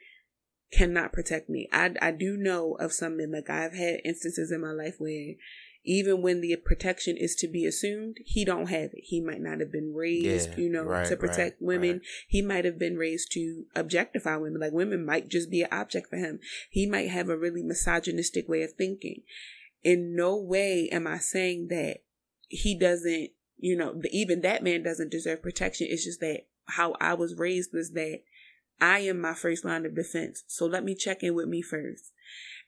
[0.74, 1.70] cannot protect me.
[1.72, 5.36] I, I do know of some men, like I've had instances in my life where
[5.88, 9.04] even when the protection is to be assumed, he don't have it.
[9.04, 11.92] He might not have been raised, yeah, you know, right, to protect right, women.
[11.92, 12.02] Right.
[12.28, 14.60] He might have been raised to objectify women.
[14.60, 16.40] Like women might just be an object for him.
[16.70, 19.22] He might have a really misogynistic way of thinking.
[19.82, 22.00] In no way am I saying that
[22.50, 25.88] he doesn't, you know, even that man doesn't deserve protection.
[25.90, 28.24] It's just that how I was raised was that
[28.82, 30.44] I am my first line of defense.
[30.48, 32.12] So let me check in with me first.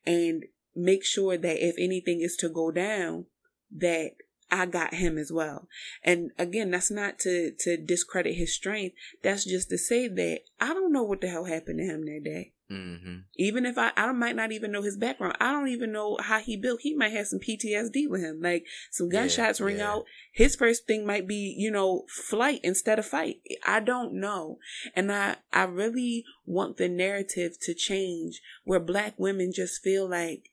[0.06, 3.26] And make sure that if anything is to go down,
[3.72, 4.12] that
[4.52, 5.68] I got him as well.
[6.04, 8.96] And again, that's not to, to discredit his strength.
[9.24, 12.22] That's just to say that I don't know what the hell happened to him that
[12.24, 12.54] day.
[12.72, 13.18] Mm-hmm.
[13.36, 15.38] Even if I, I might not even know his background.
[15.40, 16.82] I don't even know how he built.
[16.82, 18.42] He might have some PTSD with him.
[18.42, 19.92] Like some gunshots yeah, ring yeah.
[19.92, 20.04] out.
[20.34, 23.38] His first thing might be, you know, flight instead of fight.
[23.66, 24.60] I don't know.
[24.96, 30.52] And I, I really want the narrative to change where black women just feel like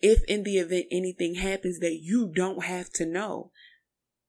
[0.00, 3.50] if in the event anything happens that you don't have to know.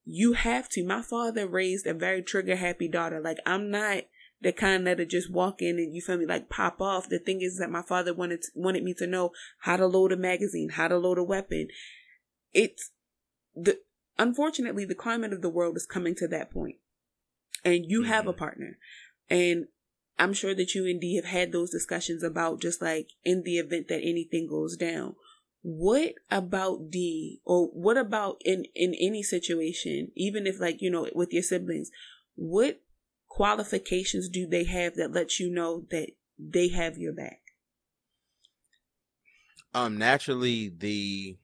[0.04, 0.86] You have to.
[0.86, 3.22] My father raised a very trigger happy daughter.
[3.22, 4.04] Like I'm not
[4.42, 7.08] the kind that'll just walk in and you feel me like pop off.
[7.08, 10.18] The thing is that my father wanted wanted me to know how to load a
[10.18, 11.68] magazine, how to load a weapon.
[12.52, 12.92] It's
[13.56, 13.80] the
[14.18, 16.78] unfortunately the climate of the world is coming to that point.
[17.64, 18.40] And you have a mm-hmm.
[18.40, 18.78] partner.
[19.30, 19.68] And
[20.18, 23.88] I'm sure that you indeed have had those discussions about just like in the event
[23.90, 25.16] that anything goes down
[25.62, 31.08] what about D or what about in in any situation, even if like, you know,
[31.14, 31.92] with your siblings,
[32.36, 32.82] what
[33.28, 37.42] qualifications do they have that lets you know that they have your back?
[39.74, 41.38] Um naturally the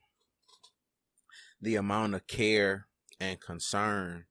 [1.61, 2.87] the amount of care
[3.19, 4.25] and concern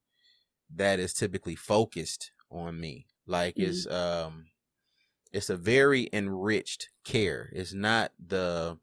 [0.75, 3.07] that is typically focused on me.
[3.27, 3.71] Like mm-hmm.
[3.71, 4.47] it's um
[5.33, 7.51] it's a very enriched care.
[7.53, 8.79] It's not the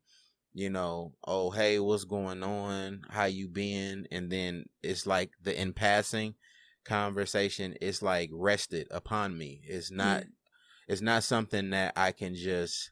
[0.53, 3.01] you know, oh hey, what's going on?
[3.09, 4.07] How you been?
[4.11, 6.35] And then it's like the in passing
[6.85, 9.61] conversation is like rested upon me.
[9.65, 10.29] It's not mm.
[10.87, 12.91] it's not something that I can just,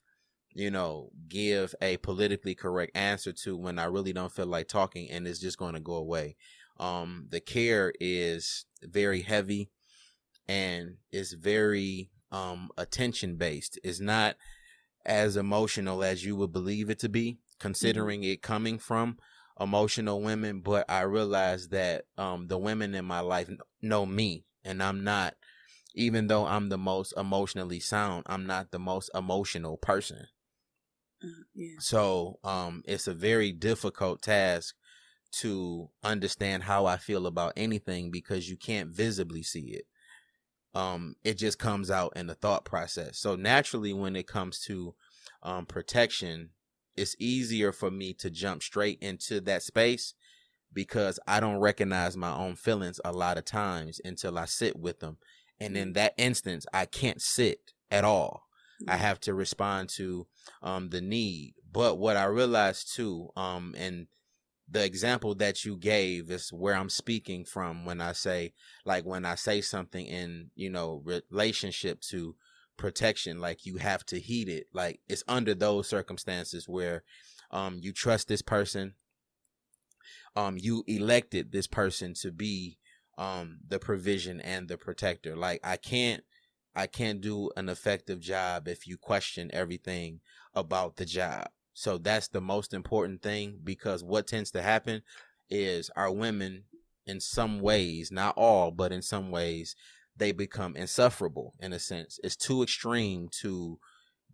[0.54, 5.10] you know, give a politically correct answer to when I really don't feel like talking
[5.12, 6.36] and it's just going to go away.
[6.80, 9.70] Um the care is very heavy
[10.48, 13.80] and it's very um attention based.
[13.84, 14.36] It's not
[15.06, 17.51] as emotional as you would believe it to be Mm-hmm.
[17.62, 18.32] Considering mm-hmm.
[18.32, 19.18] it coming from
[19.60, 23.50] emotional women, but I realize that um, the women in my life
[23.82, 25.36] know me, and I'm not.
[25.94, 30.28] Even though I'm the most emotionally sound, I'm not the most emotional person.
[31.24, 31.76] Uh, yeah.
[31.80, 34.74] So um, it's a very difficult task
[35.34, 39.86] to understand how I feel about anything because you can't visibly see it.
[40.74, 43.20] Um, it just comes out in the thought process.
[43.20, 44.96] So naturally, when it comes to
[45.44, 46.52] um, protection,
[46.96, 50.14] it's easier for me to jump straight into that space
[50.74, 55.00] because I don't recognize my own feelings a lot of times until I sit with
[55.00, 55.18] them.
[55.60, 58.44] And in that instance, I can't sit at all.
[58.88, 60.26] I have to respond to
[60.64, 61.54] um, the need.
[61.72, 64.08] But what I realized too, um, and
[64.70, 68.54] the example that you gave is where I'm speaking from when I say,
[68.86, 72.36] like, when I say something in, you know, relationship to
[72.82, 74.68] protection, like you have to heed it.
[74.74, 77.04] Like it's under those circumstances where,
[77.52, 78.96] um, you trust this person.
[80.36, 82.78] Um, you elected this person to be,
[83.18, 85.36] um, the provision and the protector.
[85.36, 86.24] Like I can't,
[86.76, 90.22] I can't do an effective job if you question everything
[90.54, 91.50] about the job.
[91.74, 95.04] So that's the most important thing because what tends to happen
[95.50, 96.64] is our women,
[97.06, 99.76] in some ways, not all, but in some ways,
[100.22, 102.20] they become insufferable in a sense.
[102.24, 103.80] It's too extreme to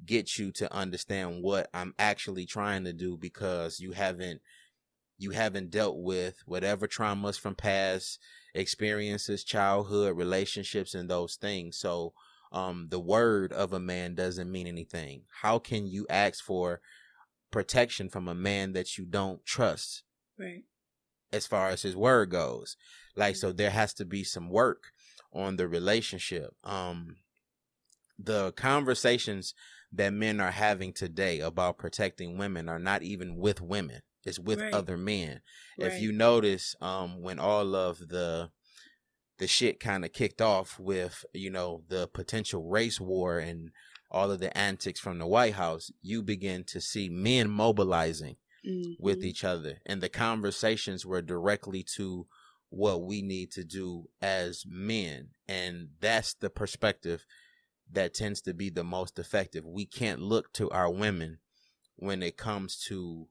[0.06, 4.42] get you to understand what I'm actually trying to do because you haven't
[5.18, 8.20] you haven't dealt with whatever traumas from past
[8.54, 11.78] experiences, childhood, relationships and those things.
[11.78, 12.12] So
[12.52, 15.22] um the word of a man doesn't mean anything.
[15.42, 16.82] How can you ask for
[17.50, 20.04] protection from a man that you don't trust.
[20.38, 20.64] Right.
[21.32, 22.76] As far as his word goes.
[23.16, 24.92] Like so there has to be some work
[25.38, 26.54] on the relationship.
[26.64, 27.18] Um
[28.20, 29.54] the conversations
[29.92, 34.02] that men are having today about protecting women are not even with women.
[34.26, 34.74] It's with right.
[34.74, 35.42] other men.
[35.80, 35.92] Right.
[35.92, 38.50] If you notice, um, when all of the
[39.38, 43.70] the shit kind of kicked off with, you know, the potential race war and
[44.10, 48.94] all of the antics from the White House, you begin to see men mobilizing mm-hmm.
[49.00, 49.78] with each other.
[49.86, 52.26] And the conversations were directly to
[52.70, 55.30] what we need to do as men.
[55.48, 57.26] And that's the perspective
[57.92, 59.66] that tends to be the most effective.
[59.66, 61.40] We can't look to our women
[61.96, 63.28] when it comes to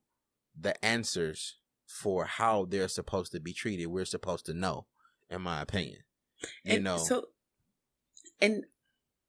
[0.58, 3.86] the answers for how they're supposed to be treated.
[3.86, 4.86] We're supposed to know,
[5.30, 5.98] in my opinion.
[6.64, 6.98] You and know.
[6.98, 7.26] So,
[8.40, 8.64] and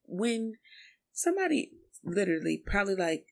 [0.05, 0.53] when
[1.13, 1.71] somebody
[2.03, 3.25] literally probably like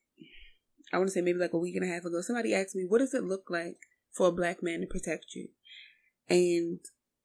[0.92, 2.84] I want to say maybe like a week and a half ago, somebody asked me,
[2.86, 3.78] "What does it look like
[4.12, 5.48] for a black man to protect you?"
[6.28, 6.80] And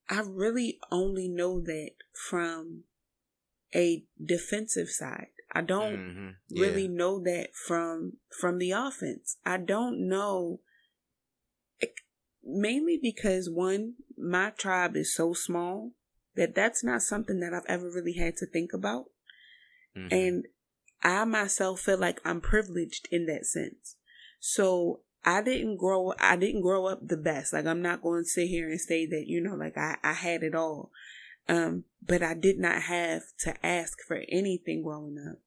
[0.10, 1.92] I really only know that
[2.30, 2.84] from
[3.74, 5.28] a defensive side.
[5.54, 6.30] I don't mm-hmm.
[6.50, 6.66] yeah.
[6.66, 9.38] really know that from from the offense.
[9.46, 10.60] I don't know
[12.44, 15.92] mainly because one, my tribe is so small
[16.36, 19.06] that that's not something that I've ever really had to think about.
[19.98, 20.14] Mm-hmm.
[20.14, 20.46] And
[21.04, 23.96] I myself feel like I'm privileged in that sense.
[24.40, 27.54] So I didn't grow I didn't grow up the best.
[27.54, 30.14] Like I'm not going to sit here and say that, you know, like I, I
[30.14, 30.92] had it all.
[31.48, 35.40] Um, but I did not have to ask for anything growing up.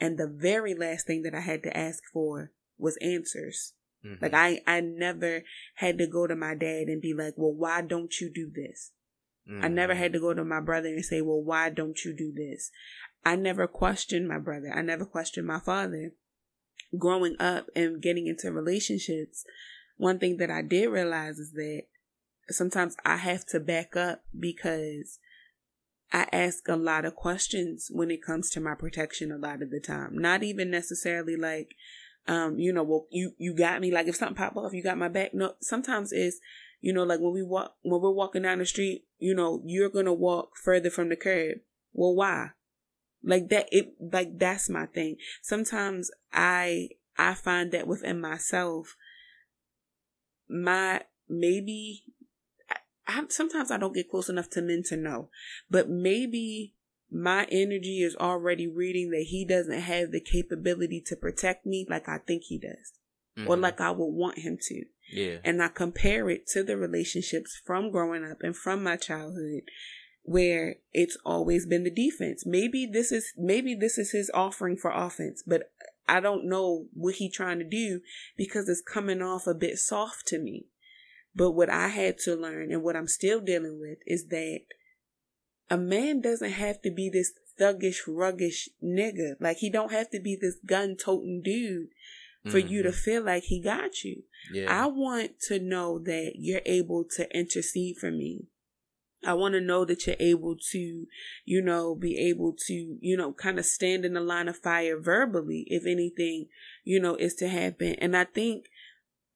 [0.00, 3.74] And the very last thing that I had to ask for was answers.
[4.04, 4.22] Mm-hmm.
[4.22, 5.42] Like I, I never
[5.74, 8.92] had to go to my dad and be like, well, why don't you do this?
[9.50, 9.64] Mm-hmm.
[9.64, 12.32] I never had to go to my brother and say, well, why don't you do
[12.32, 12.70] this?
[13.24, 14.72] I never questioned my brother.
[14.74, 16.12] I never questioned my father.
[16.96, 19.44] Growing up and getting into relationships,
[19.96, 21.82] one thing that I did realize is that
[22.48, 25.18] sometimes I have to back up because
[26.12, 29.70] I ask a lot of questions when it comes to my protection a lot of
[29.70, 30.16] the time.
[30.16, 31.74] Not even necessarily like,
[32.26, 33.90] um, you know, well, you, you got me.
[33.90, 35.34] Like if something pop off, you got my back.
[35.34, 36.38] No, sometimes it's,
[36.80, 39.90] you know, like when we walk, when we're walking down the street, you know, you're
[39.90, 41.58] going to walk further from the curb.
[41.92, 42.50] Well, why?
[43.28, 45.16] Like that, it, like that's my thing.
[45.42, 46.88] Sometimes I,
[47.18, 48.96] I find that within myself,
[50.48, 52.04] my, maybe,
[52.70, 55.28] I, I, sometimes I don't get close enough to men to know,
[55.70, 56.74] but maybe
[57.10, 62.08] my energy is already reading that he doesn't have the capability to protect me like
[62.08, 62.94] I think he does.
[63.36, 63.50] Mm-hmm.
[63.50, 64.84] Or like I would want him to.
[65.12, 65.36] Yeah.
[65.44, 69.64] And I compare it to the relationships from growing up and from my childhood
[70.28, 72.44] where it's always been the defense.
[72.44, 75.72] Maybe this is maybe this is his offering for offense, but
[76.06, 78.00] I don't know what he trying to do
[78.36, 80.66] because it's coming off a bit soft to me.
[81.34, 84.60] But what I had to learn and what I'm still dealing with is that
[85.70, 89.32] a man doesn't have to be this thuggish, ruggish nigga.
[89.40, 91.88] Like he don't have to be this gun toting dude
[92.44, 92.68] for mm-hmm.
[92.68, 92.98] you to mm-hmm.
[92.98, 94.24] feel like he got you.
[94.52, 94.66] Yeah.
[94.68, 98.48] I want to know that you're able to intercede for me
[99.24, 101.06] I want to know that you're able to,
[101.44, 104.98] you know, be able to, you know, kind of stand in the line of fire
[104.98, 106.46] verbally if anything,
[106.84, 107.94] you know, is to happen.
[107.94, 108.66] And I think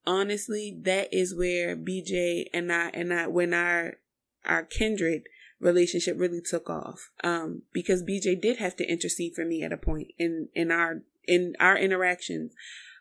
[0.07, 3.99] honestly, that is where BJ and I and I when our
[4.45, 5.25] our kindred
[5.61, 7.11] relationship really took off.
[7.25, 11.03] Um, because BJ did have to intercede for me at a point in in our
[11.27, 12.53] in our interactions.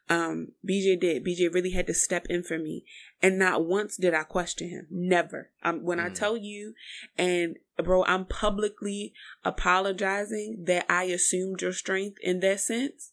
[0.09, 1.25] Um, BJ did.
[1.25, 2.86] BJ really had to step in for me.
[3.22, 4.88] And not once did I question him.
[4.89, 5.49] Never.
[5.63, 6.05] Um, when mm.
[6.05, 6.74] I tell you,
[7.17, 9.13] and bro, I'm publicly
[9.43, 13.11] apologizing that I assumed your strength in that sense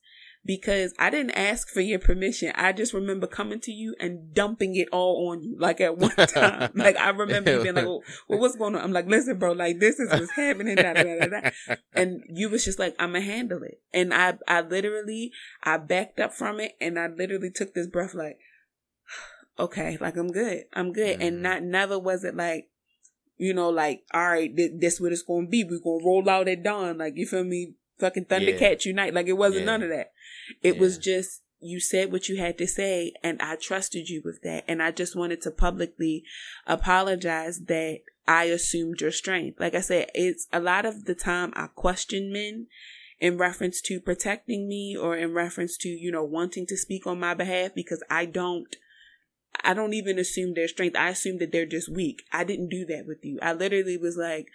[0.49, 2.53] because I didn't ask for your permission.
[2.55, 6.11] I just remember coming to you and dumping it all on you, like at one
[6.17, 6.71] time.
[6.75, 9.53] like I remember you being like, well, well, what's going on?" I'm like, "Listen, bro,
[9.53, 11.51] like this is what's happening." Da, da, da.
[11.93, 15.33] And you was just like, "I'm gonna handle it," and I, I literally,
[15.63, 18.39] I backed up from it, and I literally took this breath, like,
[19.59, 21.27] "Okay, like I'm good, I'm good," mm.
[21.27, 22.69] and not never was it like
[23.39, 25.65] you know, like, all right, th- this what it's gonna be.
[25.65, 26.99] We're gonna roll out at dawn.
[26.99, 27.75] Like, you feel me?
[27.99, 28.91] Fucking Thundercat yeah.
[28.91, 29.15] Unite.
[29.15, 29.67] Like, it wasn't yeah.
[29.67, 30.13] none of that.
[30.63, 30.81] It yeah.
[30.81, 34.65] was just, you said what you had to say and I trusted you with that.
[34.69, 36.23] And I just wanted to publicly
[36.67, 39.59] apologize that I assumed your strength.
[39.59, 42.69] Like I said, it's a lot of the time I question men
[43.19, 47.19] in reference to protecting me or in reference to, you know, wanting to speak on
[47.19, 48.77] my behalf because I don't
[49.65, 50.97] I don't even assume their strength.
[50.97, 52.23] I assume that they're just weak.
[52.33, 53.39] I didn't do that with you.
[53.43, 54.49] I literally was like,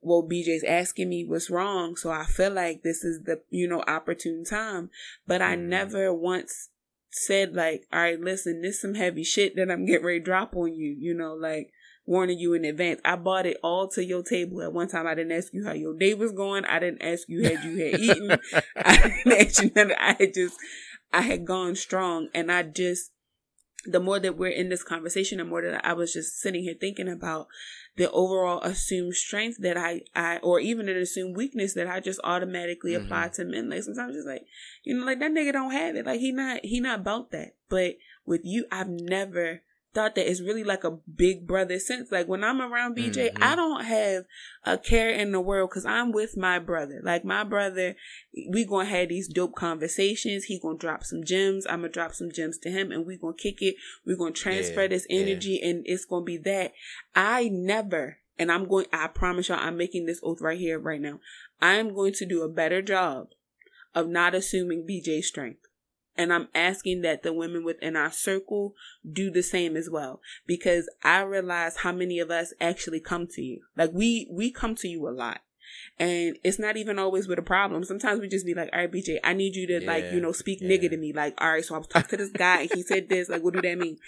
[0.00, 1.96] well, BJ's asking me what's wrong.
[1.96, 4.90] So I feel like this is the, you know, opportune time.
[5.26, 5.68] But I mm-hmm.
[5.68, 6.70] never once
[7.10, 10.54] said like, all right, listen, this some heavy shit that I'm getting ready to drop
[10.54, 11.72] on you, you know, like
[12.06, 13.00] warning you in advance.
[13.04, 15.06] I bought it all to your table at one time.
[15.06, 16.64] I didn't ask you how your day was going.
[16.64, 18.30] I didn't ask you had you had eaten.
[18.76, 19.96] I didn't ask you nothing.
[19.98, 20.56] I had just,
[21.12, 23.12] I had gone strong and I just,
[23.90, 26.74] the more that we're in this conversation, the more that I was just sitting here
[26.78, 27.48] thinking about
[27.96, 32.20] the overall assumed strength that I, I, or even an assumed weakness that I just
[32.22, 33.06] automatically mm-hmm.
[33.06, 33.70] apply to men.
[33.70, 34.46] Like sometimes just like,
[34.84, 36.06] you know, like that nigga don't have it.
[36.06, 37.54] Like he not, he not about that.
[37.68, 39.62] But with you, I've never
[39.98, 42.12] thought that it's really like a big brother sense.
[42.12, 43.42] Like when I'm around BJ, mm-hmm.
[43.42, 44.26] I don't have
[44.62, 47.00] a care in the world because I'm with my brother.
[47.02, 47.96] Like my brother,
[48.48, 50.44] we gonna have these dope conversations.
[50.44, 51.66] He gonna drop some gems.
[51.66, 53.74] I'm gonna drop some gems to him, and we gonna kick it.
[54.06, 55.70] we gonna transfer yeah, this energy, yeah.
[55.70, 56.74] and it's gonna be that.
[57.16, 58.86] I never, and I'm going.
[58.92, 61.18] I promise y'all, I'm making this oath right here, right now.
[61.60, 63.30] I'm going to do a better job
[63.96, 65.67] of not assuming BJ's strength.
[66.18, 68.74] And I'm asking that the women within our circle
[69.10, 70.20] do the same as well.
[70.46, 73.60] Because I realize how many of us actually come to you.
[73.76, 75.40] Like we, we come to you a lot.
[75.98, 77.84] And it's not even always with a problem.
[77.84, 80.20] Sometimes we just be like, all right, BJ, I need you to yeah, like, you
[80.20, 80.68] know, speak yeah.
[80.68, 81.12] nigga to me.
[81.12, 83.28] Like, all right, so I was talking to this guy and he said this.
[83.28, 83.98] Like, what do that mean?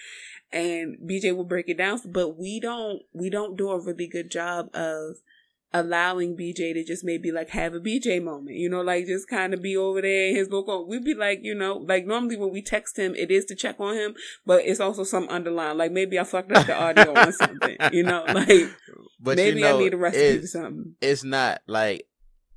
[0.52, 2.00] And BJ will break it down.
[2.06, 5.16] But we don't, we don't do a really good job of
[5.72, 9.54] allowing BJ to just maybe like have a BJ moment, you know, like just kind
[9.54, 10.86] of be over there in his local.
[10.86, 13.76] We'd be like, you know, like normally when we text him, it is to check
[13.78, 14.14] on him,
[14.44, 18.02] but it's also some underlying, like maybe I fucked up the audio or something, you
[18.02, 18.70] know, like
[19.20, 20.94] but maybe you know, I need a recipe or something.
[21.00, 22.06] It's not like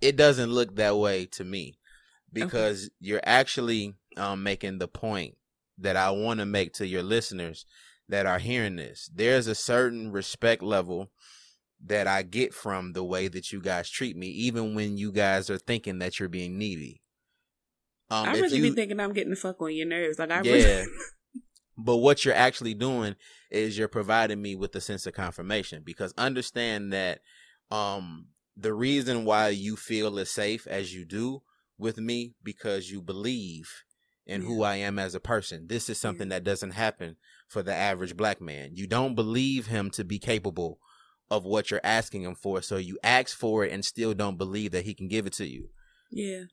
[0.02, 1.76] it doesn't look that way to me
[2.32, 2.94] because okay.
[3.00, 5.36] you're actually um, making the point
[5.78, 7.66] that I want to make to your listeners
[8.10, 9.10] that are hearing this.
[9.14, 11.10] There's a certain respect level
[11.86, 15.50] that I get from the way that you guys treat me, even when you guys
[15.50, 17.02] are thinking that you're being needy.
[18.10, 20.20] Um, I really you, be thinking I'm getting the fuck on your nerves.
[20.20, 20.54] Like I yeah.
[20.54, 20.88] Really...
[21.78, 23.16] but what you're actually doing
[23.50, 27.22] is you're providing me with a sense of confirmation because understand that
[27.72, 31.42] um the reason why you feel as safe as you do
[31.78, 33.84] with me because you believe
[34.26, 34.48] in yeah.
[34.48, 35.68] who I am as a person.
[35.68, 36.36] This is something yeah.
[36.36, 37.18] that doesn't happen
[37.48, 38.72] for the average black man.
[38.74, 40.80] You don't believe him to be capable
[41.34, 42.62] of what you're asking him for.
[42.62, 45.48] So you ask for it and still don't believe that he can give it to
[45.48, 45.70] you.
[46.12, 46.44] Yeah.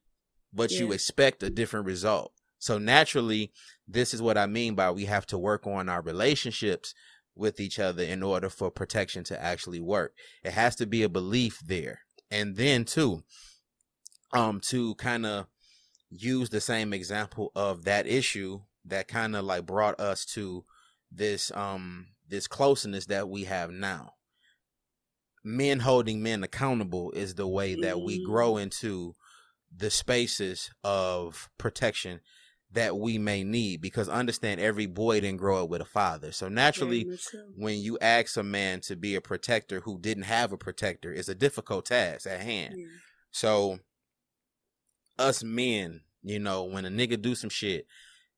[0.53, 0.81] But yeah.
[0.81, 2.33] you expect a different result.
[2.59, 3.53] So naturally,
[3.87, 6.95] this is what I mean by we have to work on our relationships
[7.35, 10.15] with each other in order for protection to actually work.
[10.43, 12.01] It has to be a belief there.
[12.31, 13.23] And then too,
[14.33, 15.47] um, to kind of
[16.11, 20.65] use the same example of that issue that kind of like brought us to
[21.13, 24.13] this um this closeness that we have now
[25.43, 28.63] men holding men accountable is the way that we grow mm.
[28.63, 29.15] into
[29.75, 32.21] the spaces of protection
[32.73, 36.49] that we may need because understand every boy didn't grow up with a father so
[36.49, 37.07] naturally
[37.57, 41.29] when you ask a man to be a protector who didn't have a protector it's
[41.29, 42.87] a difficult task at hand yeah.
[43.33, 43.79] so
[45.19, 47.87] us men you know when a nigga do some shit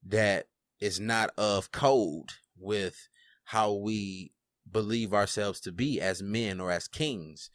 [0.05, 0.47] that
[0.81, 3.09] is not of code with
[3.45, 4.33] how we
[4.73, 7.51] believe ourselves to be as men or as kings.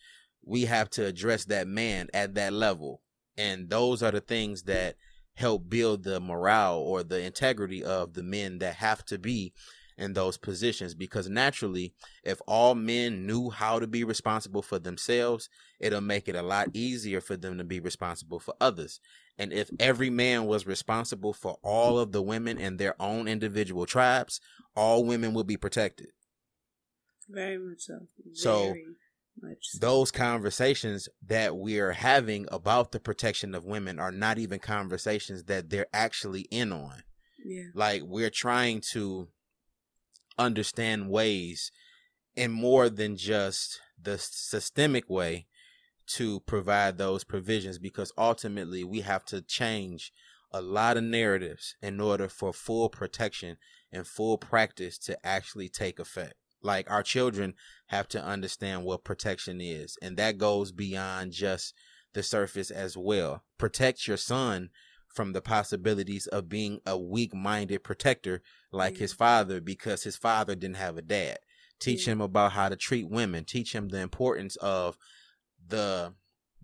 [0.45, 3.01] We have to address that man at that level.
[3.37, 4.95] And those are the things that
[5.35, 9.53] help build the morale or the integrity of the men that have to be
[9.97, 11.93] in those positions because naturally
[12.23, 15.49] if all men knew how to be responsible for themselves
[15.79, 18.99] it'll make it a lot easier for them to be responsible for others
[19.39, 23.85] and if every man was responsible for all of the women in their own individual
[23.85, 24.39] tribes
[24.75, 26.07] all women would be protected
[27.29, 27.99] very much so
[28.35, 28.85] very
[29.61, 35.43] so those conversations that we're having about the protection of women are not even conversations
[35.43, 37.03] that they're actually in on
[37.45, 37.63] yeah.
[37.73, 39.27] like we're trying to
[40.37, 41.71] understand ways
[42.35, 45.47] in more than just the systemic way
[46.05, 50.13] to provide those provisions because ultimately we have to change
[50.51, 53.57] a lot of narratives in order for full protection
[53.91, 56.35] and full practice to actually take effect.
[56.61, 57.53] Like our children
[57.87, 61.73] have to understand what protection is, and that goes beyond just
[62.13, 63.43] the surface as well.
[63.57, 64.69] Protect your son
[65.13, 68.41] from the possibilities of being a weak minded protector
[68.71, 71.37] like mm his father because his father didn't have a dad.
[71.79, 73.45] Teach mm him about how to treat women.
[73.45, 74.97] Teach him the importance of
[75.65, 76.13] the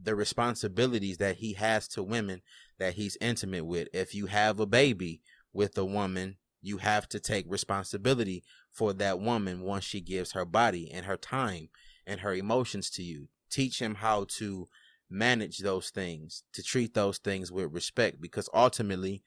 [0.01, 2.41] the responsibilities that he has to women
[2.79, 3.87] that he's intimate with.
[3.93, 5.21] If you have a baby
[5.53, 10.45] with a woman, you have to take responsibility for that woman once she gives her
[10.45, 11.69] body and her time
[12.07, 13.27] and her emotions to you.
[13.51, 14.67] Teach him how to
[15.07, 19.21] manage those things, to treat those things with respect because ultimately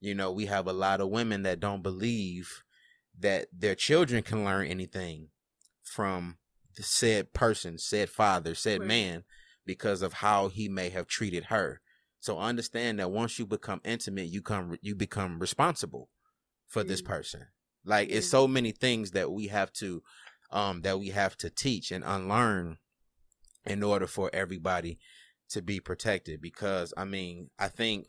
[0.00, 2.64] you know, we have a lot of women that don't believe
[3.18, 5.28] that their children can learn anything
[5.82, 6.38] from
[6.76, 8.88] the said person, said father, said right.
[8.88, 9.24] man,
[9.66, 11.82] because of how he may have treated her.
[12.18, 16.08] So understand that once you become intimate, you come you become responsible
[16.70, 17.46] for this person.
[17.84, 20.02] Like it's so many things that we have to
[20.50, 22.78] um that we have to teach and unlearn
[23.66, 24.98] in order for everybody
[25.50, 26.40] to be protected.
[26.40, 28.06] Because I mean, I think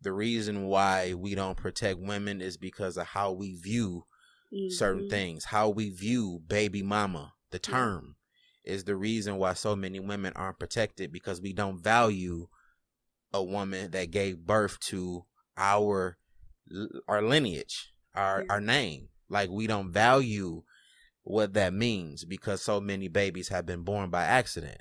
[0.00, 4.04] the reason why we don't protect women is because of how we view
[4.52, 4.70] mm-hmm.
[4.70, 8.16] certain things, how we view baby mama, the term
[8.64, 12.46] is the reason why so many women aren't protected because we don't value
[13.32, 15.24] a woman that gave birth to
[15.56, 16.18] our
[17.08, 19.08] our lineage, our our name.
[19.28, 20.62] Like we don't value
[21.24, 24.80] what that means because so many babies have been born by accident.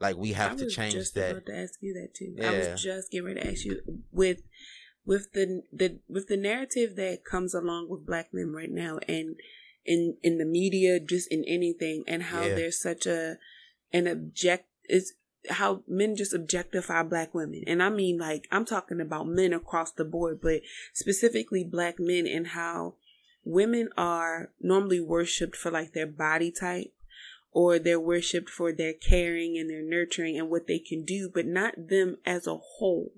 [0.00, 1.30] Like we have to change just that.
[1.30, 2.34] About to ask you that too.
[2.36, 2.50] Yeah.
[2.50, 3.80] I was just getting ready to ask you
[4.10, 4.42] with
[5.04, 9.36] with the the with the narrative that comes along with black men right now, and
[9.84, 12.54] in in the media, just in anything, and how yeah.
[12.54, 13.36] there's such a
[13.92, 15.14] an object is
[15.50, 17.62] how men just objectify black women.
[17.66, 20.62] And I mean like I'm talking about men across the board, but
[20.92, 22.94] specifically black men and how
[23.44, 26.92] women are normally worshipped for like their body type
[27.52, 31.46] or they're worshiped for their caring and their nurturing and what they can do, but
[31.46, 33.12] not them as a whole.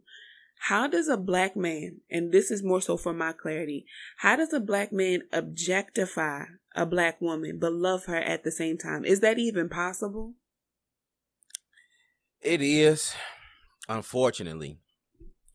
[0.69, 3.87] How does a black man, and this is more so for my clarity,
[4.19, 6.45] how does a black man objectify
[6.75, 9.05] a black woman but love her at the same time?
[9.05, 10.33] Is that even possible?
[12.45, 13.15] It is,
[13.89, 14.77] unfortunately.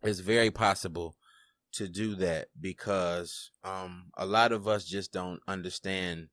[0.02, 1.16] It's very possible
[1.74, 6.30] to do that because um, a lot of us just don't understand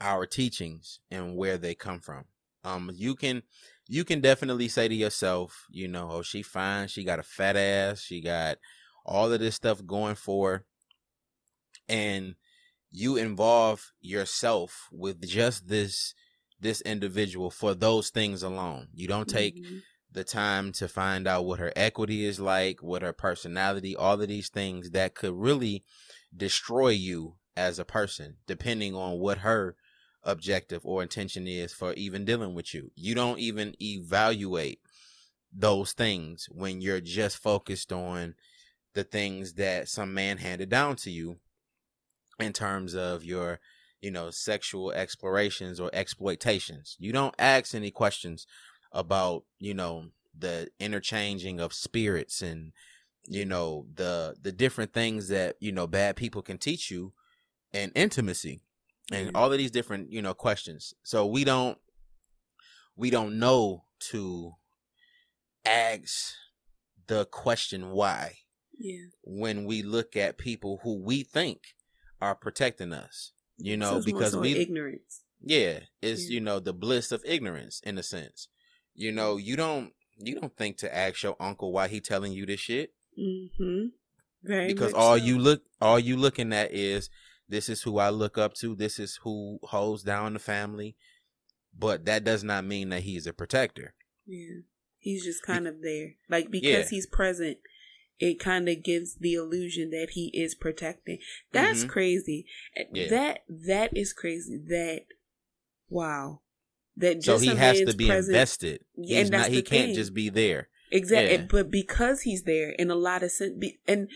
[0.00, 2.24] our teachings and where they come from.
[2.64, 3.44] Um, you can
[3.86, 7.56] you can definitely say to yourself, you know, oh, she fine, she got a fat
[7.56, 8.58] ass, she got
[9.04, 10.64] all of this stuff going for her,
[11.88, 12.34] and
[12.90, 16.14] you involve yourself with just this
[16.60, 18.88] this individual for those things alone.
[18.94, 19.78] You don't take mm-hmm.
[20.10, 24.28] the time to find out what her equity is like, what her personality, all of
[24.28, 25.84] these things that could really
[26.34, 29.76] destroy you as a person, depending on what her
[30.22, 32.90] objective or intention is for even dealing with you.
[32.94, 34.80] You don't even evaluate
[35.52, 38.34] those things when you're just focused on
[38.94, 41.36] the things that some man handed down to you
[42.40, 43.60] in terms of your
[44.00, 46.96] you know sexual explorations or exploitations.
[46.98, 48.46] You don't ask any questions
[48.92, 50.06] about you know
[50.38, 52.72] the interchanging of spirits and
[53.26, 57.12] you know the the different things that you know bad people can teach you
[57.72, 58.60] and intimacy
[59.12, 59.36] and mm-hmm.
[59.36, 60.94] all of these different you know questions.
[61.02, 61.78] So we don't
[62.96, 64.52] we don't know to
[65.64, 66.34] ask
[67.06, 68.34] the question why
[68.78, 69.06] yeah.
[69.22, 71.74] when we look at people who we think
[72.20, 76.34] are protecting us you know so because we ignorance yeah it's yeah.
[76.34, 78.48] you know the bliss of ignorance in a sense
[78.94, 82.46] you know you don't you don't think to ask your uncle why he telling you
[82.46, 83.86] this shit mm-hmm.
[84.42, 85.24] Very because all so.
[85.24, 87.10] you look all you looking at is
[87.48, 88.74] This is who I look up to.
[88.74, 90.96] This is who holds down the family.
[91.78, 93.94] But that does not mean that he's a protector.
[94.26, 94.62] Yeah.
[94.98, 96.14] He's just kind of there.
[96.28, 96.88] Like because yeah.
[96.88, 97.58] he's present,
[98.18, 101.18] it kind of gives the illusion that he is protecting.
[101.52, 101.88] That's mm-hmm.
[101.88, 102.46] crazy.
[102.92, 103.08] Yeah.
[103.08, 104.60] That that is crazy.
[104.68, 105.02] That
[105.88, 106.40] wow.
[106.96, 108.80] That so he has to be present, invested.
[108.96, 109.48] He's not.
[109.48, 110.68] He can't just be there.
[110.90, 111.36] Exactly.
[111.36, 111.46] Yeah.
[111.50, 114.08] But because he's there, in a lot of sense, and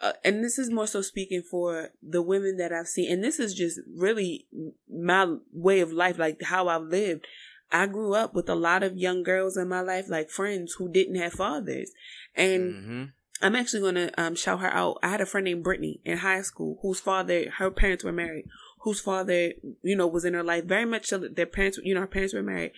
[0.00, 3.38] uh, and this is more so speaking for the women that I've seen, and this
[3.38, 4.46] is just really
[4.88, 7.26] my way of life, like how I've lived.
[7.70, 10.90] I grew up with a lot of young girls in my life, like friends who
[10.90, 11.90] didn't have fathers,
[12.34, 13.04] and mm-hmm.
[13.40, 14.98] I'm actually gonna um, shout her out.
[15.02, 18.46] I had a friend named Brittany in high school whose father, her parents were married,
[18.80, 21.06] whose father, you know, was in her life very much.
[21.06, 22.72] So that their parents, you know, her parents were married,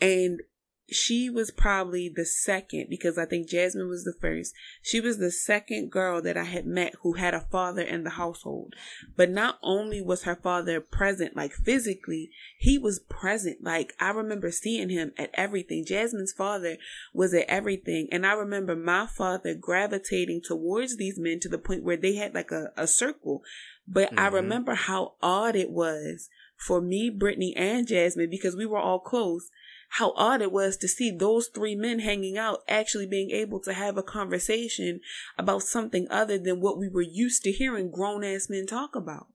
[0.00, 0.40] and
[0.90, 4.54] she was probably the second because I think Jasmine was the first.
[4.82, 8.10] She was the second girl that I had met who had a father in the
[8.10, 8.74] household.
[9.16, 13.64] But not only was her father present, like physically, he was present.
[13.64, 15.86] Like I remember seeing him at everything.
[15.86, 16.76] Jasmine's father
[17.14, 18.08] was at everything.
[18.12, 22.34] And I remember my father gravitating towards these men to the point where they had
[22.34, 23.42] like a, a circle.
[23.88, 24.18] But mm-hmm.
[24.18, 28.98] I remember how odd it was for me, Brittany, and Jasmine because we were all
[28.98, 29.50] close
[29.94, 33.72] how odd it was to see those three men hanging out actually being able to
[33.72, 35.00] have a conversation
[35.38, 39.28] about something other than what we were used to hearing grown ass men talk about.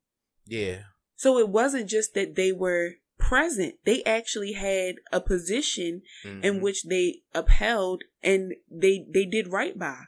[0.45, 0.80] Yeah.
[1.16, 6.43] So it wasn't just that they were present, they actually had a position mm-hmm.
[6.43, 10.03] in which they upheld and they they did right by.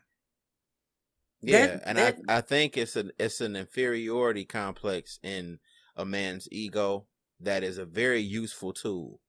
[1.42, 5.60] Yeah, that, and that, I I think it's an it's an inferiority complex in
[5.96, 7.06] a man's ego
[7.40, 9.22] that is a very useful tool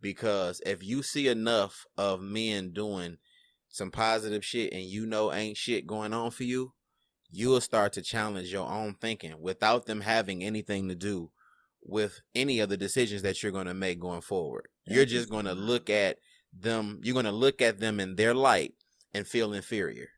[0.00, 3.18] because if you see enough of men doing
[3.68, 6.72] some positive shit and you know ain't shit going on for you,
[7.30, 11.30] you'll start to challenge your own thinking without them having anything to do
[11.82, 14.68] with any of the decisions that you're going to make going forward.
[14.86, 16.18] You're just going to look at
[16.52, 18.74] them, you're going to look at them in their light
[19.12, 20.08] and feel inferior.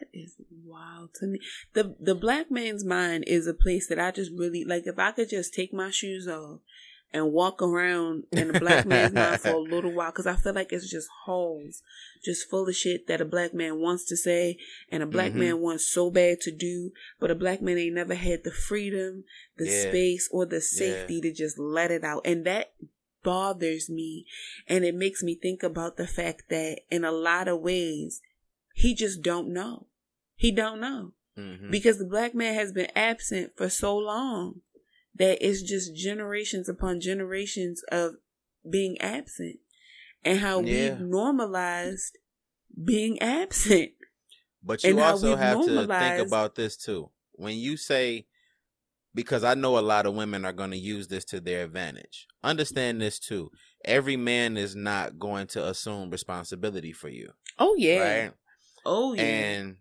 [0.00, 0.34] That is
[0.64, 1.40] wild to me.
[1.74, 5.12] The the black man's mind is a place that I just really like if I
[5.12, 6.60] could just take my shoes off
[7.12, 10.52] and walk around in a black man's mind for a little while because I feel
[10.52, 11.82] like it's just holes,
[12.24, 14.58] just full of shit that a black man wants to say
[14.90, 15.40] and a black mm-hmm.
[15.40, 19.24] man wants so bad to do, but a black man ain't never had the freedom,
[19.56, 19.88] the yeah.
[19.88, 21.22] space, or the safety yeah.
[21.22, 22.22] to just let it out.
[22.24, 22.72] And that
[23.22, 24.26] bothers me.
[24.66, 28.20] And it makes me think about the fact that in a lot of ways,
[28.74, 29.86] he just don't know.
[30.36, 31.12] He don't know.
[31.36, 31.70] Mm-hmm.
[31.70, 34.60] Because the black man has been absent for so long
[35.18, 38.14] that it's just generations upon generations of
[38.68, 39.56] being absent
[40.24, 40.90] and how yeah.
[40.90, 42.18] we've normalized
[42.84, 43.90] being absent.
[44.62, 47.10] But you also have to think about this too.
[47.32, 48.26] When you say,
[49.14, 52.26] because I know a lot of women are going to use this to their advantage.
[52.42, 53.50] Understand this too.
[53.84, 57.30] Every man is not going to assume responsibility for you.
[57.58, 58.22] Oh, yeah.
[58.22, 58.32] Right?
[58.84, 59.22] Oh, yeah.
[59.22, 59.76] And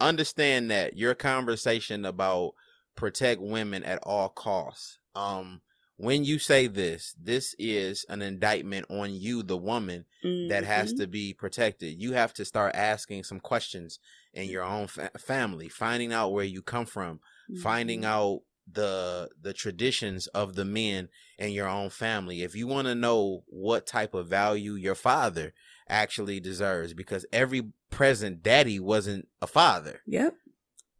[0.00, 2.54] understand that your conversation about
[2.94, 4.98] protect women at all costs.
[5.14, 5.60] Um,
[5.96, 10.48] when you say this, this is an indictment on you, the woman, mm-hmm.
[10.48, 11.02] that has mm-hmm.
[11.02, 12.00] to be protected.
[12.00, 14.00] You have to start asking some questions
[14.32, 17.16] in your own fa- family, finding out where you come from,
[17.50, 17.60] mm-hmm.
[17.62, 18.40] finding out
[18.72, 22.42] the the traditions of the men in your own family.
[22.42, 25.52] If you want to know what type of value your father
[25.88, 30.00] actually deserves, because every present daddy wasn't a father.
[30.06, 30.34] Yep.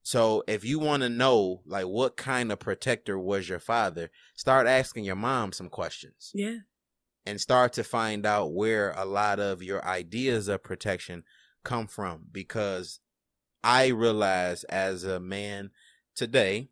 [0.05, 4.67] So if you want to know like what kind of protector was your father, start
[4.67, 6.31] asking your mom some questions.
[6.35, 6.59] Yeah.
[7.25, 11.25] And start to find out where a lot of your ideas of protection
[11.65, 13.01] come from because
[13.63, 15.71] I realize as a man
[16.15, 16.69] today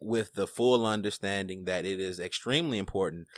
[0.00, 3.28] with the full understanding that it is extremely important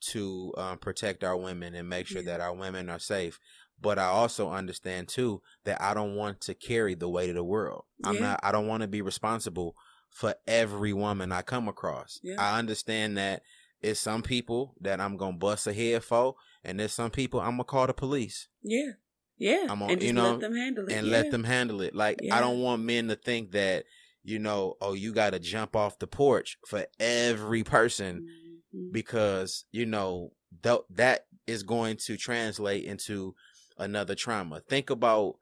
[0.00, 2.32] to um, protect our women and make sure yeah.
[2.32, 3.40] that our women are safe
[3.80, 7.44] but I also understand too that I don't want to carry the weight of the
[7.44, 7.84] world.
[8.04, 9.74] I'm not I don't want to be responsible
[10.10, 12.20] for every woman I come across.
[12.22, 12.36] Yeah.
[12.38, 13.42] I understand that
[13.80, 17.52] it's some people that I'm gonna bust a head for, and there's some people I'm
[17.52, 18.48] gonna call the police.
[18.62, 18.92] Yeah,
[19.38, 21.12] yeah, I'm gonna, and you know, let them handle it, and yeah.
[21.12, 21.94] let them handle it.
[21.94, 23.84] Like I don't want men to think that
[24.22, 28.26] you know, oh, you got to jump off the porch for every person
[28.74, 28.92] mm-hmm.
[28.92, 33.34] because you know th- that is going to translate into
[33.80, 34.60] another trauma.
[34.60, 35.36] Think about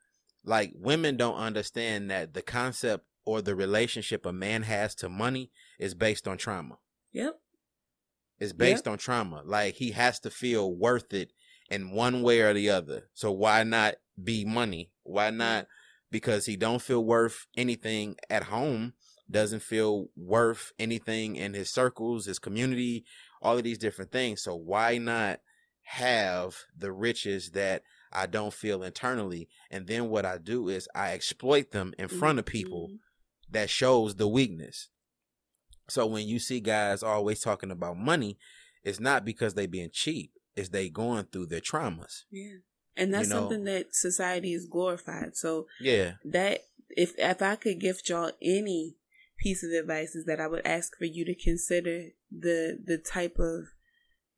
[0.44, 5.50] like women don't understand that the concept or the relationship a man has to money
[5.78, 6.78] is based on trauma.
[7.12, 7.38] Yep.
[8.38, 8.92] It's based yep.
[8.92, 9.42] on trauma.
[9.44, 11.32] Like he has to feel worth it
[11.70, 13.10] in one way or the other.
[13.14, 14.92] So why not be money?
[15.02, 15.66] Why not
[16.10, 18.94] because he don't feel worth anything at home?
[19.30, 23.04] doesn't feel worth anything in his circles, his community,
[23.42, 24.42] all of these different things.
[24.42, 25.40] So why not
[25.82, 27.82] have the riches that
[28.12, 29.48] I don't feel internally?
[29.70, 32.98] And then what I do is I exploit them in front of people Mhm.
[33.50, 34.88] that shows the weakness.
[35.88, 38.38] So when you see guys always talking about money,
[38.84, 42.24] it's not because they being cheap, it's they going through their traumas.
[42.30, 42.58] Yeah.
[42.96, 43.40] And that's You know.
[43.42, 45.36] something that society is glorified.
[45.36, 46.14] So Yeah.
[46.24, 48.96] that if if I could gift y'all any
[49.38, 53.38] piece of advice is that I would ask for you to consider the the type
[53.38, 53.68] of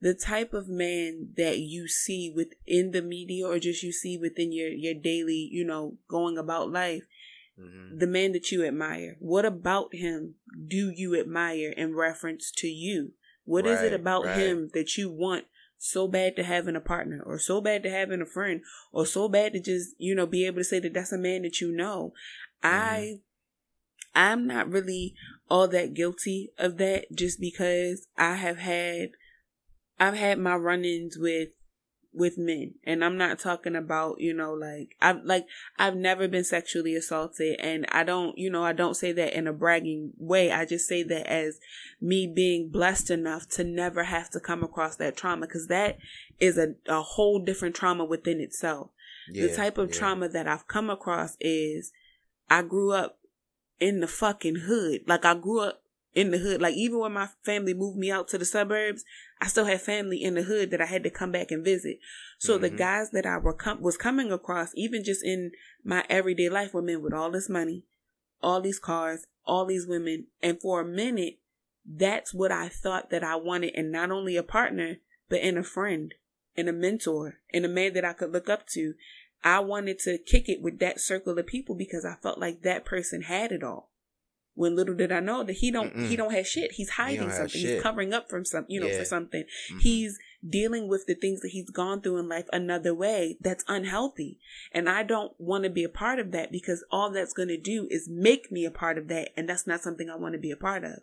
[0.00, 4.52] the type of man that you see within the media or just you see within
[4.52, 7.02] your your daily, you know, going about life.
[7.58, 9.16] hmm The man that you admire.
[9.18, 10.36] What about him
[10.68, 13.12] do you admire in reference to you?
[13.44, 14.36] What is it about right.
[14.36, 15.46] him that you want
[15.76, 18.60] so bad to have in a partner or so bad to have in a friend
[18.92, 21.42] or so bad to just, you know, be able to say that that's a man
[21.42, 22.12] that you know?
[22.62, 23.20] I
[24.14, 25.14] I'm not really
[25.48, 29.10] all that guilty of that just because I have had
[30.00, 31.50] I've had my run-ins with
[32.12, 35.46] with men and I'm not talking about, you know, like I've like
[35.78, 39.46] I've never been sexually assaulted and I don't, you know, I don't say that in
[39.46, 40.50] a bragging way.
[40.50, 41.60] I just say that as
[42.00, 45.98] me being blessed enough to never have to come across that trauma cuz that
[46.40, 48.90] is a a whole different trauma within itself
[49.30, 49.98] Yeah, the type of yeah.
[49.98, 51.92] trauma that I've come across is
[52.48, 53.20] I grew up
[53.78, 55.02] in the fucking hood.
[55.06, 55.82] Like I grew up
[56.14, 56.60] in the hood.
[56.60, 59.04] Like even when my family moved me out to the suburbs,
[59.40, 61.98] I still had family in the hood that I had to come back and visit.
[62.38, 62.76] So the Mhm.
[62.78, 65.52] guys that I were com- was coming across, even just in
[65.84, 67.84] my everyday life, were men with all this money,
[68.42, 71.38] all these cars, all these women, and for a minute,
[71.86, 74.98] that's what I thought that I wanted, and not only a partner,
[75.28, 76.14] but in a friend,
[76.56, 78.94] and a mentor, and a man that I could look up to.
[79.42, 82.84] I wanted to kick it with that circle of people because I felt like that
[82.84, 83.89] person had it all.
[84.54, 86.08] When little did I know that he don't Mm-mm.
[86.08, 86.72] he don't have shit.
[86.72, 87.60] He's hiding don't something.
[87.60, 88.98] He's covering up from some you know Yeah.
[88.98, 89.44] for something.
[89.72, 89.80] Mhm.
[89.80, 94.38] He's dealing with the things that he's gone through in life another way that's unhealthy.
[94.72, 97.58] And I don't want to be a part of that because all that's going to
[97.58, 99.30] do is make me a part of that.
[99.36, 101.00] And that's not something I want to be a part of.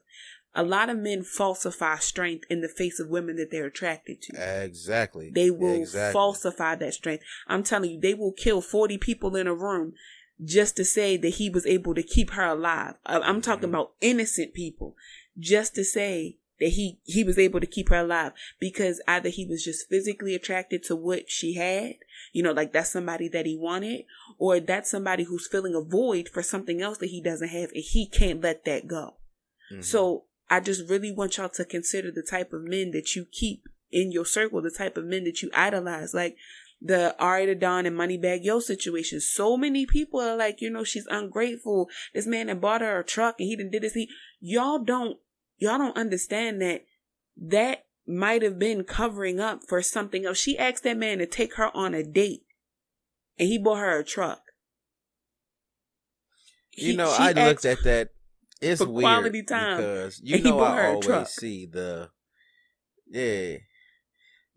[0.55, 4.63] A lot of men falsify strength in the face of women that they're attracted to.
[4.63, 5.29] Exactly.
[5.29, 6.13] They will Exactly.
[6.13, 7.23] falsify that strength.
[7.47, 9.93] I'm telling you, they will kill 40 people in a room
[10.43, 12.95] just to say that he was able to keep her alive.
[13.05, 13.73] I'm talking Mhm.
[13.73, 14.95] about innocent people
[15.37, 19.45] just to say that he, he was able to keep her alive because either he
[19.45, 21.95] was just physically attracted to what she had,
[22.33, 24.05] you know, like that's somebody that he wanted,
[24.37, 27.83] or that's somebody who's filling a void for something else that he doesn't have and
[27.83, 29.17] he can't let that go.
[29.71, 29.83] Mhm.
[29.83, 33.67] So I just really want y'all to consider the type of men that you keep
[33.91, 36.13] in your circle, the type of men that you idolize.
[36.13, 36.37] Like
[36.81, 39.19] the Ari the Don and Moneybagg Yo situation.
[39.19, 41.89] So many people are like, you know, she's ungrateful.
[42.13, 43.93] This man that bought her a truck and he didn't did this.
[43.93, 44.09] He,
[44.39, 45.17] y'all don't,
[45.57, 46.83] y'all don't understand that
[47.37, 50.37] that might have been covering up for something else.
[50.37, 52.41] She asked that man to take her on a date
[53.39, 54.41] and he bought her a truck.
[56.73, 58.09] You He- know, I looked at that.
[58.59, 61.27] It's weird quality time, because you and he know bought I her a always truck.
[61.27, 62.09] see the
[63.07, 63.57] yeah.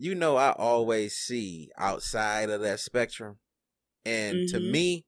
[0.03, 3.39] You know I always see outside of that spectrum,
[4.07, 4.73] and to Mhm.
[4.73, 5.05] me,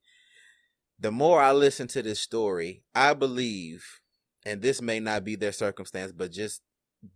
[0.99, 4.03] the more I listen to this story, I believe,
[4.45, 6.61] and this may not be their circumstance, but just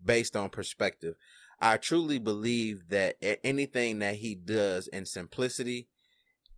[0.03, 1.17] based on perspective,
[1.61, 5.91] I truly believe that anything that he does in simplicity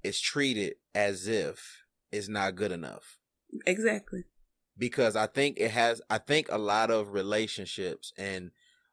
[0.05, 3.19] is treated as if it's not good enough
[3.67, 4.23] Exactly.
[4.79, 8.53] because I think it has I think a lot of relationships and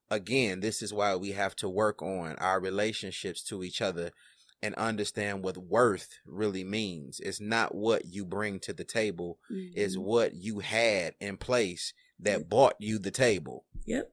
[0.09, 4.11] again this is why we have to work on our relationships to each other
[4.61, 7.19] and understand what worth really means.
[7.19, 10.01] It's not what you bring to the table, it's Mhm.
[10.01, 12.49] what you had in place that Yep.
[12.49, 13.65] bought you the table.
[13.85, 14.11] Yep.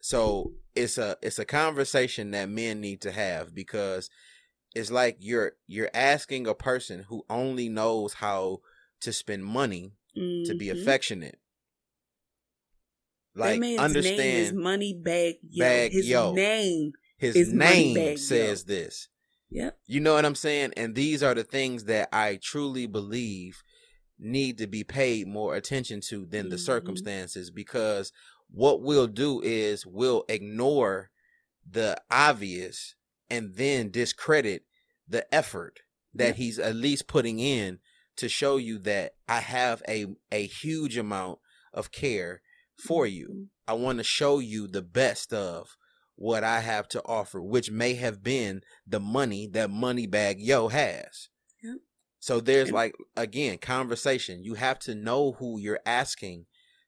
[0.00, 4.08] So it's a it's a conversation that men need to have because
[4.74, 8.60] it's like you're you're asking a person who only knows how
[9.00, 10.72] to spend money to be Mhm.
[10.72, 11.38] affectionate.
[13.36, 15.64] Like understand name is Moneybagg Yo.
[15.64, 16.32] Bag His Yo.
[16.32, 16.92] name.
[17.18, 18.16] his is name Moneybagg Yo.
[18.16, 19.08] says this.
[19.50, 19.78] Yep.
[19.86, 20.72] You know what I'm saying?
[20.76, 23.62] And these are the things that I truly believe
[24.18, 26.60] need to be paid more attention to than the Mhm.
[26.60, 28.12] circumstances because
[28.50, 31.10] what we'll do is we'll ignore
[31.68, 32.94] the obvious
[33.28, 34.64] and then discredit
[35.06, 35.80] the effort
[36.14, 37.78] that he's at least putting in
[38.16, 41.38] to show you that I have a a huge amount
[41.74, 42.40] of care
[42.78, 43.48] for you.
[43.66, 45.76] I want to show you the best of
[46.14, 51.28] what I have to offer, which may have been the money that Moneybagg Yo has.
[51.62, 51.76] Yep.
[52.20, 54.42] So there's like again conversation.
[54.42, 56.46] You have to know who you're asking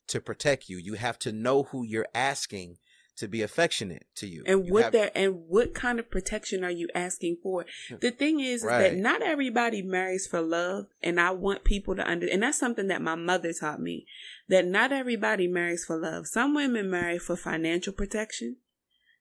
[0.09, 0.79] to protect you.
[0.79, 2.79] You have to know who you're asking
[3.19, 4.43] to be affectionate to you.
[4.47, 7.67] And you what have, that and what kind of protection are you asking for?
[7.89, 7.97] Hmm.
[8.01, 8.87] The thing is, Right.
[8.87, 12.59] is that not everybody marries for love, and I want people to under and that's
[12.59, 14.07] something that my mother taught me
[14.49, 16.27] that not everybody marries for love.
[16.27, 18.57] Some women marry for financial protection.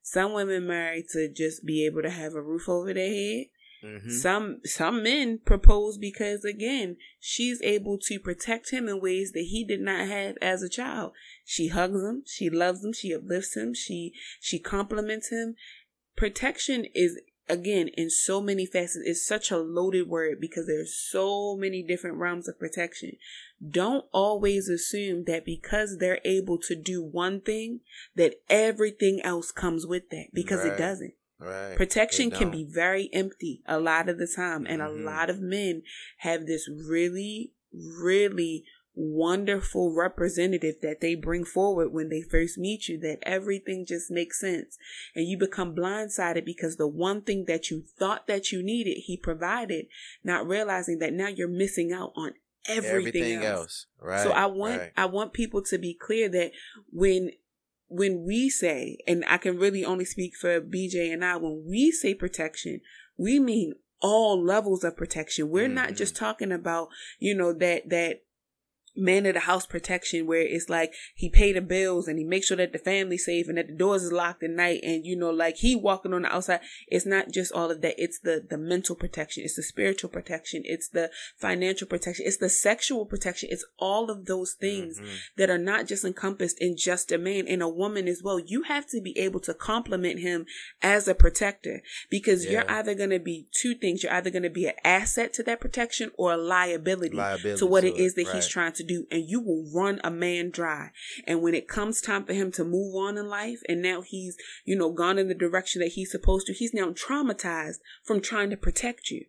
[0.01, 3.45] Some women marry to just be able to have a roof over their head.
[3.83, 4.11] Mhm.
[4.11, 9.63] Some some men propose because again, she's able to protect him in ways that he
[9.63, 11.13] did not have as a child.
[11.45, 15.55] She hugs him, she loves him, she uplifts him, she she compliments him.
[16.15, 17.19] Protection is
[17.49, 22.17] again in so many facets it's such a loaded word because there's so many different
[22.17, 23.11] realms of protection.
[23.69, 27.81] Don't always assume that because they're able to do one thing
[28.15, 30.73] that everything else comes with that because Right.
[30.73, 31.13] it doesn't.
[31.39, 31.75] Right.
[31.75, 34.85] Protection can be very empty a lot of the time, and Mhm.
[34.85, 35.83] a lot of men
[36.17, 38.65] have this really, really
[38.99, 44.39] wonderful representative that they bring forward when they first meet you that everything just makes
[44.39, 44.75] sense
[45.13, 49.15] and you become blindsided because the one thing that you thought that you needed he
[49.15, 49.85] provided
[50.23, 52.33] not realizing that now you're missing out on
[52.67, 53.59] everything, everything else.
[53.59, 53.85] else.
[54.01, 54.23] Right.
[54.23, 54.91] So I want right.
[54.97, 56.51] I want people to be clear that
[56.91, 57.31] when
[57.87, 61.91] when we say, and I can really only speak for BJ and I, when we
[61.91, 62.81] say protection,
[63.17, 65.49] we mean all levels of protection.
[65.49, 65.97] We're not Mhm.
[65.97, 68.21] just talking about, you know, that that
[68.97, 72.47] man of the house protection where it's like he pay the bills and he makes
[72.47, 75.15] sure that the family's safe and that the doors is locked at night and you
[75.15, 76.59] know like he walking on the outside.
[76.87, 77.95] It's not just all of that.
[77.97, 79.43] It's the the mental protection.
[79.43, 80.63] It's the spiritual protection.
[80.65, 82.25] It's the financial protection.
[82.27, 83.49] It's the sexual protection.
[83.51, 85.07] It's all of those things Mhm.
[85.37, 88.39] that are not just encompassed in just a man and a woman as well.
[88.39, 90.45] You have to be able to compliment him
[90.81, 94.03] as a protector because you're either going to be two things.
[94.03, 97.65] You're either going to be an asset to that protection or a liability, Liability to
[97.65, 97.97] what to it.
[97.99, 99.05] is that he's trying to do.
[99.11, 100.91] And you will run a man dry.
[101.25, 104.37] And when it comes time for him to move on in life and now he's,
[104.65, 108.49] you know, gone in the direction that he's supposed to, he's now traumatized from trying
[108.49, 109.25] to protect you.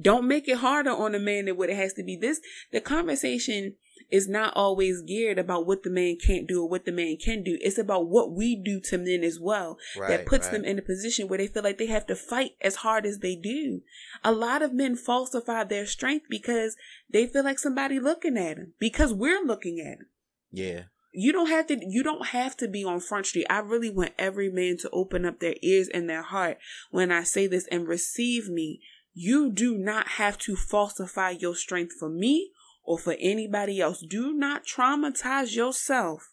[0.00, 2.16] Don't make it harder on a man than what it has to be.
[2.16, 2.40] This
[2.72, 3.74] the conversation
[4.10, 7.42] is not always geared about what the man can't do or what the man can
[7.42, 7.58] do.
[7.60, 10.52] It's about what we do to men as well that puts right.
[10.52, 13.18] them in a position where they feel like they have to fight as hard as
[13.18, 13.82] they do.
[14.24, 16.76] A lot of men falsify their strength because
[17.10, 20.06] they feel like somebody looking at them because we're looking at them
[20.52, 20.82] Yeah.
[21.12, 24.12] you don't have to you don't have to be on front street i really want
[24.18, 26.58] every man to open up their ears and their heart
[26.90, 28.80] when i say this and receive me
[29.20, 32.52] you do not have to falsify your strength for me
[32.84, 34.00] or for anybody else.
[34.08, 36.32] Do not traumatize yourself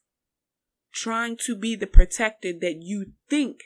[0.93, 3.63] trying to be the protector that you think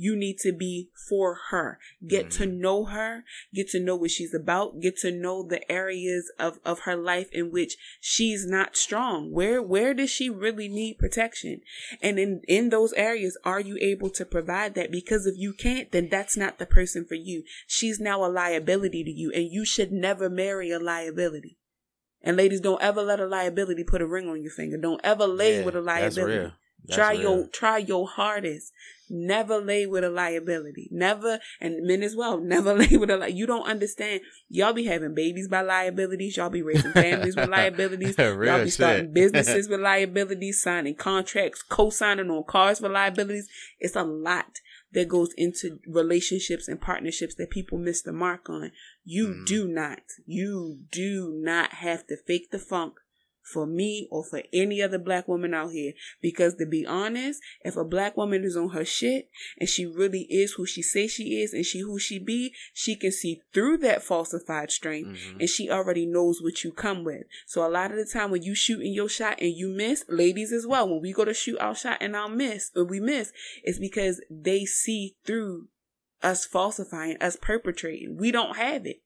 [0.00, 1.78] you need to be for her.
[2.06, 2.58] Get to mm-hmm.
[2.58, 3.24] know her,
[3.54, 7.28] get to know what she's about, get to know the areas of, of her life
[7.32, 9.30] in which she's not strong.
[9.30, 11.60] Where where does she really need protection?
[12.00, 14.90] And in, in those areas, are you able to provide that?
[14.90, 17.42] Because if you can't, then that's not the person for you.
[17.66, 21.58] She's now a liability to you, and you should never marry a liability.
[22.22, 24.78] And ladies, don't ever let a liability put a ring on your finger.
[24.78, 26.38] Don't ever lay Yeah, with a that's liability.
[26.38, 26.52] real.
[26.84, 27.20] That's try real.
[27.20, 28.72] your try your hardest.
[29.12, 30.88] Never lay with a liability.
[30.92, 32.38] Never, and men as well.
[32.54, 34.20] Never lay with a li- You don't understand.
[34.48, 36.36] Y'all be having babies by liabilities.
[36.36, 38.16] Y'all be raising families with liabilities.
[38.18, 43.48] Real Y'all be starting businesses with liabilities, signing contracts, co-signing on cars with liabilities.
[43.80, 44.60] It's a lot
[44.92, 48.70] that goes into relationships and partnerships that people miss the mark on.
[49.04, 49.46] You Mhm.
[49.46, 52.94] do not, you do not have to fake the funk
[53.52, 55.92] for me or for any other black woman out here.
[56.22, 59.28] Because to be honest, if a black woman is on her shit
[59.58, 62.96] and she really is who she says she is and she who she be, she
[62.96, 65.40] can see through that falsified strength Mhm.
[65.40, 67.24] and she already knows what you come with.
[67.46, 70.04] So a lot of the time when you shoot shooting your shot and you miss,
[70.08, 73.00] ladies as well, when we go to shoot our shot and I'll miss or we
[73.00, 73.32] miss,
[73.64, 75.66] it's because they see through
[76.22, 78.16] us falsifying, us perpetrating.
[78.16, 79.02] We don't have it.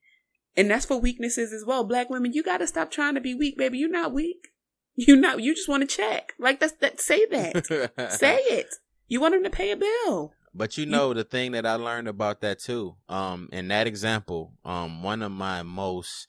[0.57, 1.85] And that's for weaknesses as well.
[1.85, 3.79] Black women, you gotta stop trying to be weak, baby.
[3.79, 4.49] You're not weak.
[4.97, 6.35] You're not you just want to check.
[6.39, 8.11] Like that's that say that.
[8.19, 8.75] say it.
[9.09, 10.33] You want them to pay a bill.
[10.55, 12.95] But you know the thing that I learned about that too.
[13.09, 16.29] Um, in that example, um, one of my most,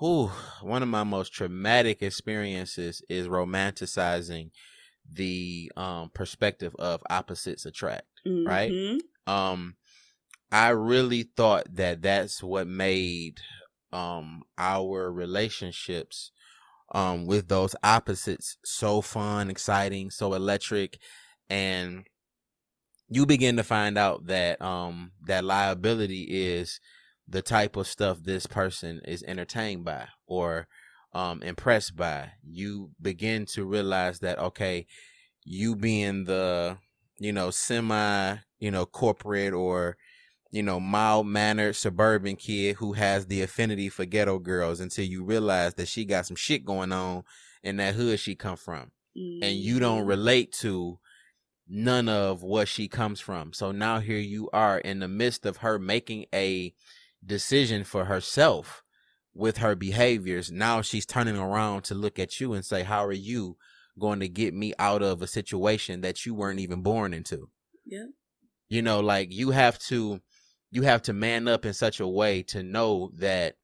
[0.00, 4.50] whew, one of my most traumatic experiences is romanticizing
[5.10, 8.06] the um perspective of opposites attract.
[8.26, 8.72] Right.
[8.72, 8.98] Mhm.
[9.28, 9.76] Um,
[10.50, 13.40] I really thought that that's what made
[13.92, 16.30] um our relationships
[16.92, 20.98] um with those opposites so fun, exciting, so electric,
[21.48, 22.06] and
[23.08, 26.80] you begin to find out that um that liability is
[27.26, 30.66] the type of stuff this person is entertained by or
[31.12, 32.32] um, impressed by.
[32.42, 34.86] You begin to realize that okay,
[35.44, 36.78] you being the
[37.18, 39.96] you know semi you know corporate or
[40.50, 45.22] you know mild mannered suburban kid who has the affinity for ghetto girls until you
[45.22, 47.22] realize that she got some shit going on
[47.62, 49.42] in that hood she come from mm-hmm.
[49.42, 50.08] and you don't mm-hmm.
[50.08, 50.98] relate to
[51.68, 55.58] none of what she comes from so now here you are in the midst of
[55.58, 56.72] her making a
[57.24, 58.82] decision for herself
[59.34, 63.12] with her behaviors now she's turning around to look at you and say how are
[63.12, 63.56] you
[63.98, 67.50] going to get me out of a situation that you weren't even born into
[67.84, 68.06] yeah
[68.70, 70.20] you know like you have to
[70.70, 73.56] you have to man up in such a way to know that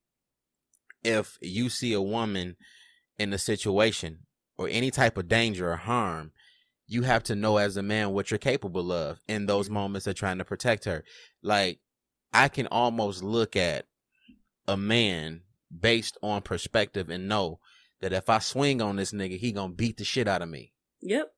[1.02, 2.56] if you see a woman
[3.18, 4.20] in a situation
[4.56, 6.32] or any type of danger or harm,
[6.86, 9.74] you have to know as a man what you're capable of in those mm-hmm.
[9.74, 11.04] moments of trying to protect her.
[11.42, 11.80] Like
[12.32, 13.86] I can almost look at
[14.66, 15.42] a man
[15.78, 17.60] based on perspective and know
[18.00, 20.72] that if I swing on this nigga, he gonna beat the shit out of me.
[21.00, 21.32] Yep.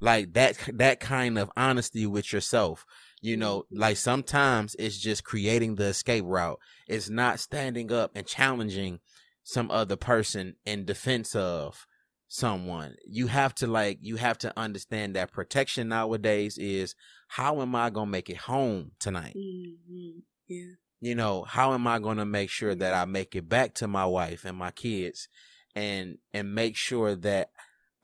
[0.00, 2.86] Like that that kind of honesty with yourself
[3.20, 3.80] you know, mm-hmm.
[3.80, 6.58] like sometimes it's just creating the escape route.
[6.88, 9.00] It's not standing up and challenging
[9.42, 11.86] some other person in defense of
[12.28, 12.94] someone.
[13.06, 16.94] You have to like you have to understand that protection nowadays is
[17.28, 19.36] how am I gonna make it home tonight?
[19.36, 20.20] Mm-hmm.
[20.48, 20.72] Yeah.
[21.00, 24.06] You know, how am I gonna make sure that I make it back to my
[24.06, 25.28] wife and my kids
[25.74, 27.50] and and make sure that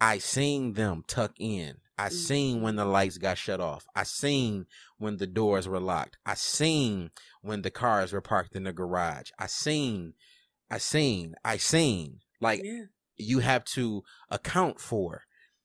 [0.01, 1.77] I seen them tuck in.
[1.99, 2.15] I mm-hmm.
[2.15, 3.87] seen when the lights got shut off.
[3.95, 4.67] I seen
[4.99, 6.19] when the doors were locked.
[6.27, 7.11] I seen
[7.43, 9.31] when the cars were parked in the garage.
[9.39, 10.15] I seen,
[10.71, 12.21] I seen, I seen.
[12.41, 12.85] Like yeah.
[13.17, 15.23] you have to account for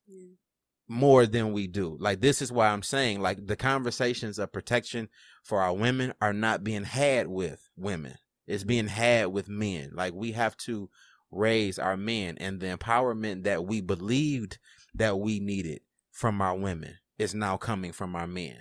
[0.08, 0.36] yeah.
[0.88, 1.98] more than we do.
[2.00, 5.10] Like this is why I'm saying like the conversations of protection
[5.44, 8.16] for our women are not being had with women.
[8.48, 9.92] It's being had with men.
[9.94, 10.90] Like we have to
[11.30, 14.60] raise our men and the empowerment that we believed
[14.94, 15.82] that we needed
[16.12, 18.58] from our women is now coming from our men.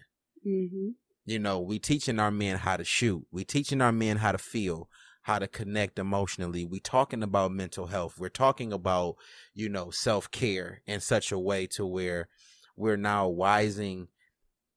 [0.46, 0.90] Mm-hmm.
[1.24, 3.26] You know, we teaching our men how to shoot.
[3.30, 4.88] We teaching our men how to feel,
[5.22, 6.64] how to connect emotionally.
[6.64, 8.18] We talking about mental health.
[8.18, 9.16] We're talking about,
[9.54, 12.28] you know, self care in such a way to where
[12.76, 14.08] we're now wising,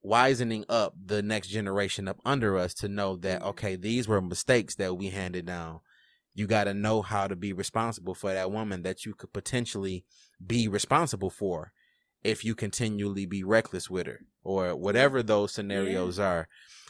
[0.01, 3.49] wisening up the next generation up under us to know that, mm-hmm.
[3.49, 5.79] okay, these were mistakes that we handed down.
[6.35, 10.03] You got to know how to be responsible for that woman that you could potentially
[10.45, 11.71] be responsible for
[12.23, 16.25] if you continually be reckless with her or whatever those scenarios yeah.
[16.25, 16.47] are.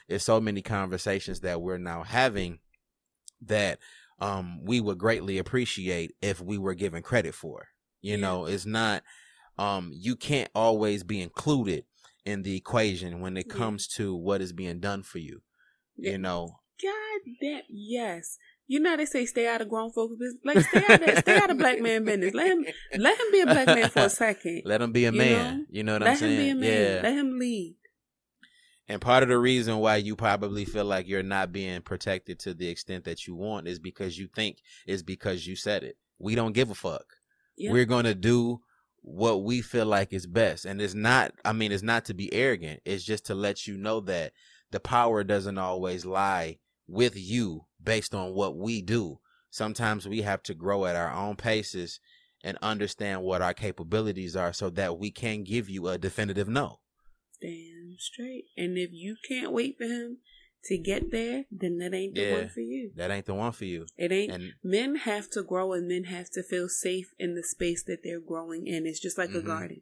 [0.08, 2.60] It's so many conversations that we're now having
[3.42, 3.80] that
[4.20, 7.68] um, we would greatly appreciate if we were given credit for.
[8.02, 8.22] You yeah.
[8.22, 9.04] know, it's not
[9.58, 11.86] um, you can't always be included
[12.26, 13.98] in the equation when it comes yeah.
[14.06, 15.42] to what is being done for you.
[15.96, 16.60] You know.
[16.82, 18.38] God damn yes.
[18.68, 20.42] You know they say stay out of grown folks' business.
[20.46, 22.34] Like stay out of stay out of black man business.
[22.34, 22.66] Let him
[22.98, 24.62] let him be a black man for a second.
[24.66, 25.58] Let him be a man.
[25.58, 25.66] Know?
[25.70, 26.38] You know what let I'm saying?
[26.38, 26.96] Let him be a man.
[26.96, 27.02] Yeah.
[27.04, 27.76] Let him lead.
[28.88, 32.54] And part of the reason why you probably feel like you're not being protected to
[32.54, 35.98] the extent that you want is because you think is because you said it.
[36.20, 37.06] We don't give a fuck.
[37.58, 37.74] Yep.
[37.74, 38.62] We're gonna do
[39.02, 40.66] what we feel like is best.
[40.66, 42.82] And it's not I mean it's not to be arrogant.
[42.86, 44.34] It's just to let you know that
[44.72, 49.20] the power doesn't always lie with you based on what we do.
[49.50, 52.00] Sometimes we have to grow at our own paces
[52.44, 56.80] and understand what our capabilities are so that we can give you a definitive no.
[57.42, 58.46] Damn straight.
[58.58, 60.18] And if you can't wait for him
[60.66, 62.92] to get there, then that ain't the yeah, one for you.
[62.96, 63.86] That ain't the one for you.
[63.98, 64.32] It ain't.
[64.32, 68.00] And men have to grow and men have to feel safe in the space that
[68.04, 68.86] they're growing in.
[68.86, 69.40] It's just like mm-hmm.
[69.40, 69.82] a garden.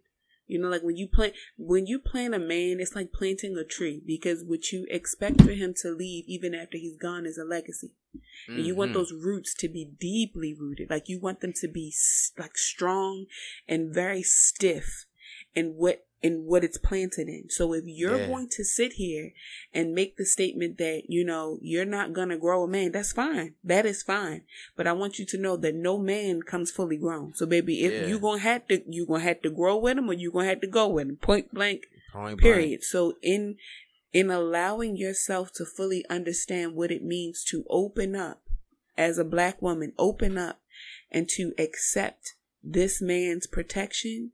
[0.51, 3.63] You know, like when you plant when you plant a man, it's like planting a
[3.63, 7.45] tree because what you expect for him to leave even after he's gone is a
[7.45, 7.93] legacy.
[8.13, 8.57] Mm-hmm.
[8.57, 8.99] And you want mm-hmm.
[8.99, 10.89] those roots to be deeply rooted.
[10.89, 11.93] Like you want them to be
[12.37, 13.27] like strong
[13.65, 15.05] and very stiff
[15.55, 17.49] And what in what it's planted in.
[17.49, 18.27] So if you're yeah.
[18.27, 19.33] going to sit here
[19.73, 23.11] and make the statement that, you know, you're not going to grow a man, that's
[23.11, 23.55] fine.
[23.63, 24.43] That is fine.
[24.75, 27.33] But I want you to know that no man comes fully grown.
[27.33, 28.07] So baby, if yeah.
[28.07, 30.31] you going to have to, you're going to have to grow with him or you're
[30.31, 31.15] going to have to go with him.
[31.15, 31.85] Point blank.
[32.13, 32.67] Point period.
[32.67, 32.83] Blank.
[32.83, 33.55] So in,
[34.13, 38.41] in allowing yourself to fully understand what it means to open up
[38.95, 40.59] as a black woman, open up
[41.09, 44.31] and to accept this man's protection,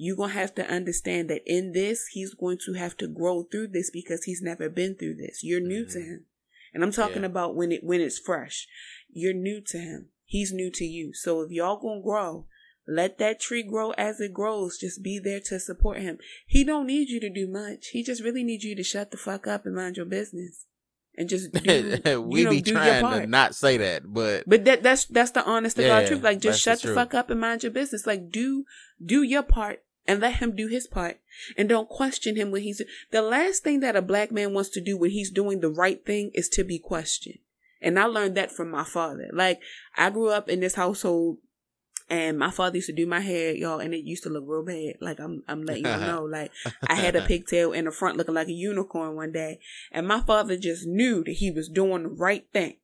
[0.00, 3.42] you're going to have to understand that in this, he's going to have to grow
[3.42, 5.40] through this because he's never been through this.
[5.42, 5.92] You're new mm-hmm.
[5.92, 6.24] to him.
[6.72, 7.26] And I'm talking yeah.
[7.26, 8.68] about when it, when it's fresh.
[9.10, 10.10] You're new to him.
[10.24, 11.14] He's new to you.
[11.14, 12.46] So if y'all going to grow,
[12.86, 14.78] let that tree grow as it grows.
[14.78, 16.18] Just be there to support him.
[16.46, 17.88] He don't need you to do much.
[17.88, 20.66] He just really needs you to shut the fuck up and mind your business.
[21.16, 23.22] and just do, we you know, be do your trying part.
[23.22, 26.22] to not say that, but But that that's that's the honest to God truth.
[26.22, 28.06] Like just shut the the, fuck up and mind your business.
[28.06, 28.64] Like do
[29.04, 31.20] do your part and let him do his part.
[31.56, 34.80] And don't question him when he's the last thing that a black man wants to
[34.80, 37.38] do when he's doing the right thing is to be questioned.
[37.80, 39.28] And I learned that from my father.
[39.32, 39.60] Like
[39.96, 41.38] I grew up in this household
[42.08, 44.64] and my father used to do my hair, y'all, and it used to look real
[44.64, 44.94] bad.
[45.00, 46.26] Like I'm I'm letting you know.
[46.30, 46.50] Like
[46.86, 49.60] I had a pigtail in the front looking like a unicorn one day.
[49.92, 52.78] And my father just knew that he was doing the right thing.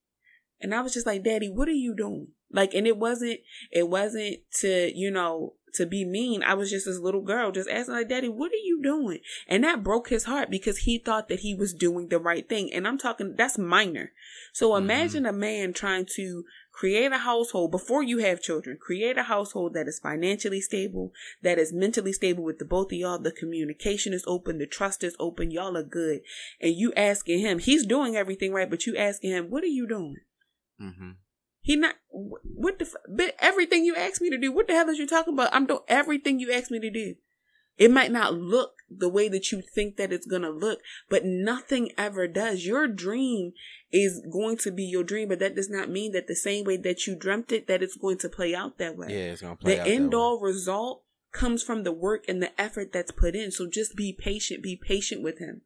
[0.60, 2.28] And I was just like, Daddy, what are you doing?
[2.52, 3.40] Like, and it wasn't,
[3.72, 6.42] it wasn't to, you know, to be mean.
[6.42, 9.20] I was just this little girl just asking like, Daddy, what are you doing?
[9.48, 12.72] And that broke his heart because he thought that he was doing the right thing.
[12.72, 14.12] And I'm talking, that's minor.
[14.52, 14.78] So Mhm.
[14.78, 19.74] imagine a man trying to create a household before you have children, create a household
[19.74, 23.18] that is financially stable, that is mentally stable with the both of y'all.
[23.18, 26.22] The communication is open, the trust is open, y'all are good.
[26.60, 29.86] And you asking him, he's doing everything right, but you asking him, what are you
[29.86, 30.16] doing?
[30.78, 31.10] hmm
[31.64, 34.52] He not what the f- but everything you asked me to do.
[34.52, 35.48] What the hell is you talking about?
[35.50, 37.14] I'm doing everything you asked me to do.
[37.78, 41.90] It might not look the way that you think that it's gonna look, but nothing
[41.96, 42.66] ever does.
[42.66, 43.54] Your dream
[43.90, 46.76] is going to be your dream, but that does not mean that the same way
[46.76, 49.06] that you dreamt it, that it's going to play out that way.
[49.08, 51.02] yeah, it's gonna play the out that end all result
[51.32, 53.50] comes from the work and the effort that's put in.
[53.50, 54.62] So just be patient.
[54.62, 55.62] Be patient with him.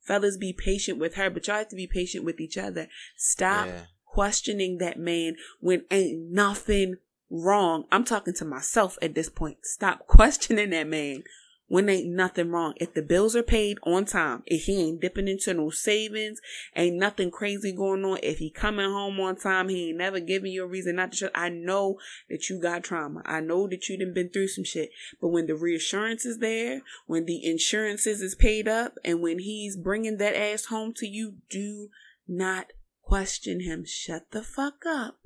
[0.00, 2.88] Fellas, be patient with her, but y'all have to be patient with each other.
[3.16, 3.82] Stop Yeah.
[4.12, 6.96] Questioning that man when ain't nothing
[7.30, 7.84] wrong.
[7.90, 9.58] I'm talking to myself at this point.
[9.64, 11.24] Stop questioning that man
[11.66, 12.74] when ain't nothing wrong.
[12.76, 16.38] If the bills are paid on time, if he ain't dipping into no savings,
[16.76, 18.18] ain't nothing crazy going on.
[18.22, 21.16] If he coming home on time, he ain't never giving you a reason not to
[21.16, 21.32] shut.
[21.34, 21.96] I know
[22.28, 23.22] that you got trauma.
[23.24, 24.90] I know that you done been through some shit.
[25.22, 29.78] But when the reassurance is there, when the insurances is paid up, and when he's
[29.78, 31.88] bringing that ass home to you, do
[32.28, 32.72] not
[33.02, 33.84] question him.
[33.84, 35.18] Shut the fuck up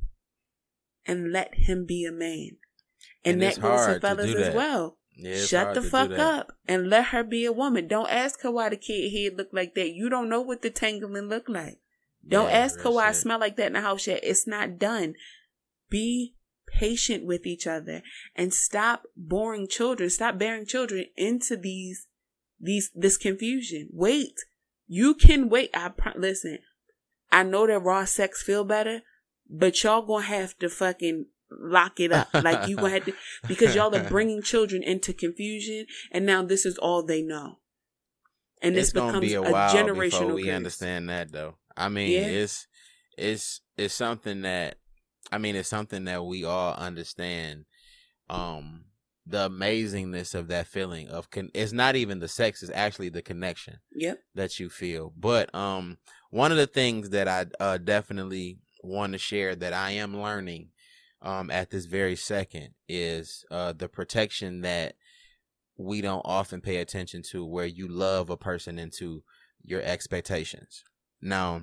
[1.07, 2.57] and let him be a man.
[3.25, 4.99] And, And that goes to to fellas do as well.
[5.17, 7.89] Yeah, Shut the fuck up and let her be a woman.
[7.89, 9.95] Don't ask her why the kid head look like that.
[9.95, 11.79] You don't know what the tangling look like.
[12.27, 14.21] Don't Yeah, ask her why I smell like that in the house yet.
[14.23, 15.15] It's not done.
[15.89, 16.35] Be
[16.67, 18.03] patient with each other
[18.35, 20.11] and stop boring children.
[20.11, 22.07] Stop bearing children into these
[22.61, 23.89] these this confusion.
[23.93, 24.35] Wait.
[24.87, 25.71] You can wait.
[25.75, 26.59] I pro- listen.
[27.33, 29.03] I know that raw sex feel better,
[29.49, 32.29] but y'all gonna have to fucking lock it up.
[32.35, 33.15] Like you gonna have to
[33.49, 37.59] because y'all are bringing children into confusion, and now this is all they know.
[38.63, 40.55] And this it's gonna becomes be a a, generational we curse.
[40.55, 41.57] understand that though.
[41.77, 42.27] I mean, Yeah.
[42.27, 42.67] it's
[43.19, 44.77] it's it's something that
[45.31, 47.65] I mean, it's something that we all understand.
[48.31, 48.85] Um,
[49.29, 53.23] the amazingness of that feeling of con- it's not even the sex; it's actually the
[53.23, 54.21] connection Yep.
[54.37, 55.13] that you feel.
[55.17, 55.99] But um,
[56.31, 60.71] one of the things that I uh, definitely want to share that I am learning
[61.23, 64.95] um, at this very second is uh, the protection that
[65.77, 69.23] we don't often pay attention to, where you love a person into
[69.63, 70.85] your expectations.
[71.21, 71.63] Now,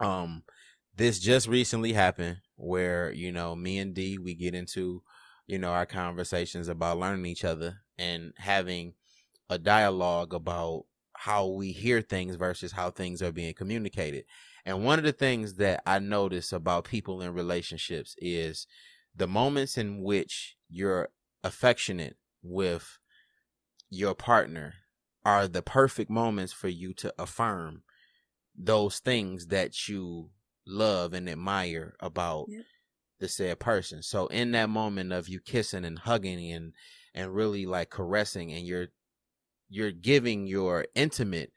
[0.00, 0.42] um,
[0.96, 5.02] this just recently happened where you know me and D we get into
[5.46, 8.94] you know our conversations about learning each other and having
[9.48, 10.84] a dialogue about
[11.24, 14.24] how we hear things versus how things are being communicated.
[14.64, 18.66] And one of the things that I notice about people in relationships is
[19.14, 21.10] the moments in which you're
[21.44, 22.98] affectionate with
[23.90, 24.74] your partner
[25.24, 27.82] are the perfect moments for you to affirm
[28.54, 30.30] those things that you
[30.66, 32.66] love and admire about Yep.
[33.20, 34.02] the said person.
[34.02, 36.74] So in that moment of you kissing and hugging and
[37.14, 38.88] and really like caressing and you're
[39.70, 41.52] you're giving your intimate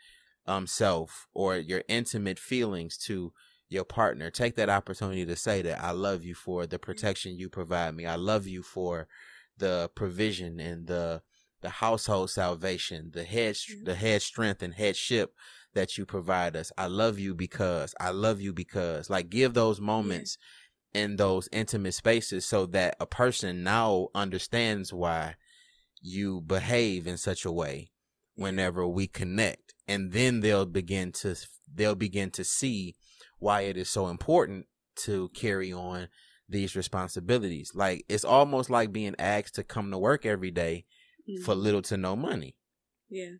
[0.45, 3.33] um self or your intimate feelings to
[3.69, 4.29] your partner.
[4.29, 8.05] Take that opportunity to say that i love you for the protection you provide me.
[8.05, 9.07] I love you for
[9.57, 11.21] the provision and the
[11.61, 15.33] the household salvation the head the head strength and headship
[15.73, 16.71] that you provide us.
[16.77, 19.09] I love you because i love you because.
[19.09, 20.37] Like give those moments
[20.93, 25.35] in those intimate spaces so that a person now understands why
[26.01, 27.89] you behave in such a way
[28.35, 31.35] whenever we connect and then they'll begin to
[31.73, 32.95] they'll begin to see
[33.39, 34.65] why it is so important
[34.95, 36.07] to carry on
[36.49, 40.85] these responsibilities like it's almost like being asked to come to work every day
[41.29, 41.43] Mhm.
[41.43, 42.55] for little to no money
[43.09, 43.33] yeah.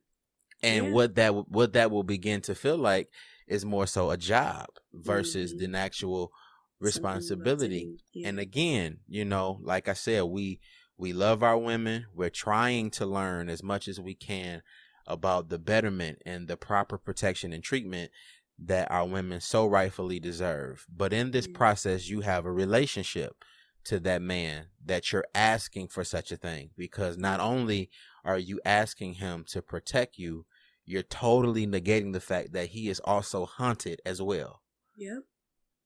[0.61, 0.91] and Yeah.
[0.91, 3.09] what that what that will begin to feel like
[3.47, 5.63] is more so a job versus Mhm.
[5.65, 6.39] an actual Something you
[6.79, 7.97] love to responsibility.
[8.13, 8.27] Yeah.
[8.29, 10.59] and again, you know, like I said, we
[10.97, 12.05] we love our women.
[12.13, 14.61] We're trying to learn as much as we can
[15.05, 18.11] about the betterment and the proper protection and treatment
[18.59, 20.85] that our women so rightfully deserve.
[20.89, 21.55] But in this Mm.
[21.55, 23.43] process, you have a relationship
[23.85, 27.89] to that man that you're asking for such a thing because not only
[28.23, 30.45] are you asking him to protect you,
[30.85, 34.61] you're totally negating the fact that he is also hunted as well.
[34.95, 35.23] Yep.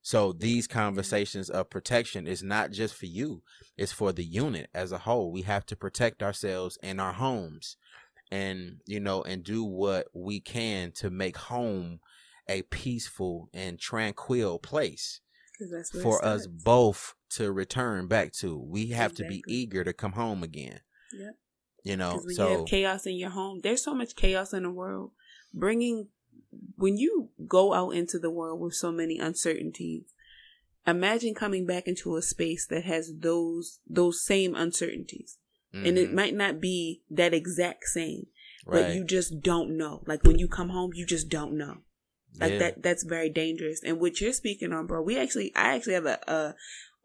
[0.01, 3.43] So these conversations of protection is not just for you,
[3.75, 5.31] it's for the unit as a whole.
[5.31, 7.77] We have to protect ourselves and our homes
[8.31, 11.99] and you know and do what we can to make home
[12.49, 15.21] a peaceful and tranquil place
[16.01, 18.57] for us both to return back to.
[18.57, 20.79] We have to be eager to come home again.
[21.13, 21.35] Yep.
[21.83, 24.63] You know, when you so have chaos in your home, there's so much chaos in
[24.63, 25.11] the world.
[25.53, 26.07] Bringing
[26.75, 30.03] when you go out into the world with so many uncertainties,
[30.85, 35.37] imagine coming back into a space that has those those same uncertainties,
[35.83, 38.27] and it mhm, might not be that exact same,
[38.65, 38.83] right.
[38.87, 40.03] but you just don't know.
[40.05, 41.77] Like when you come home, you just don't know.
[42.39, 42.59] Like Yeah.
[42.59, 43.81] that that's very dangerous.
[43.83, 46.55] And what you're speaking on, bro, we actually I actually have a, a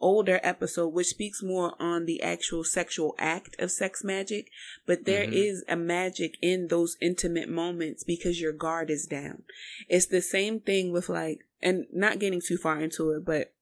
[0.01, 4.49] older episode which speaks more on the actual sexual act of sex magic,
[4.85, 5.73] but there is Mhm.
[5.73, 9.45] a magic in those intimate moments because your guard is down.
[9.89, 13.55] It's the same thing with like and not getting too far into it, but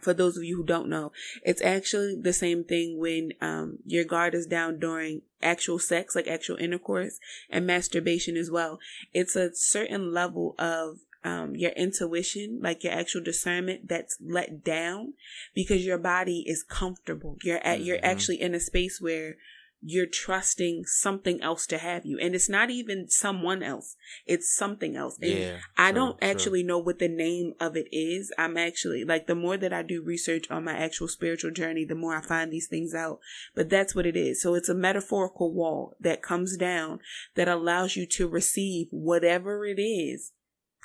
[0.00, 1.12] for those of you who don't know,
[1.44, 6.26] it's actually the same thing when um, your guard is down during actual sex, like
[6.26, 7.18] actual intercourse,
[7.50, 8.78] and masturbation as well.
[9.12, 15.14] It's a certain level of um, your intuition, like your actual discernment, that's let down
[15.54, 17.38] because your body is comfortable.
[17.42, 18.04] You're at, you're Mhm.
[18.04, 19.38] actually in a space where
[19.86, 23.96] you're trusting something else to have you, and it's not even someone else;
[24.26, 25.18] it's something else.
[25.20, 25.58] And yeah.
[25.76, 26.30] I true, don't true.
[26.30, 28.32] actually know what the name of it is.
[28.38, 31.94] I'm actually like the more that I do research on my actual spiritual journey, the
[31.94, 33.20] more I find these things out.
[33.54, 34.40] But that's what it is.
[34.40, 37.00] So it's a metaphorical wall that comes down
[37.34, 40.32] that allows you to receive whatever it is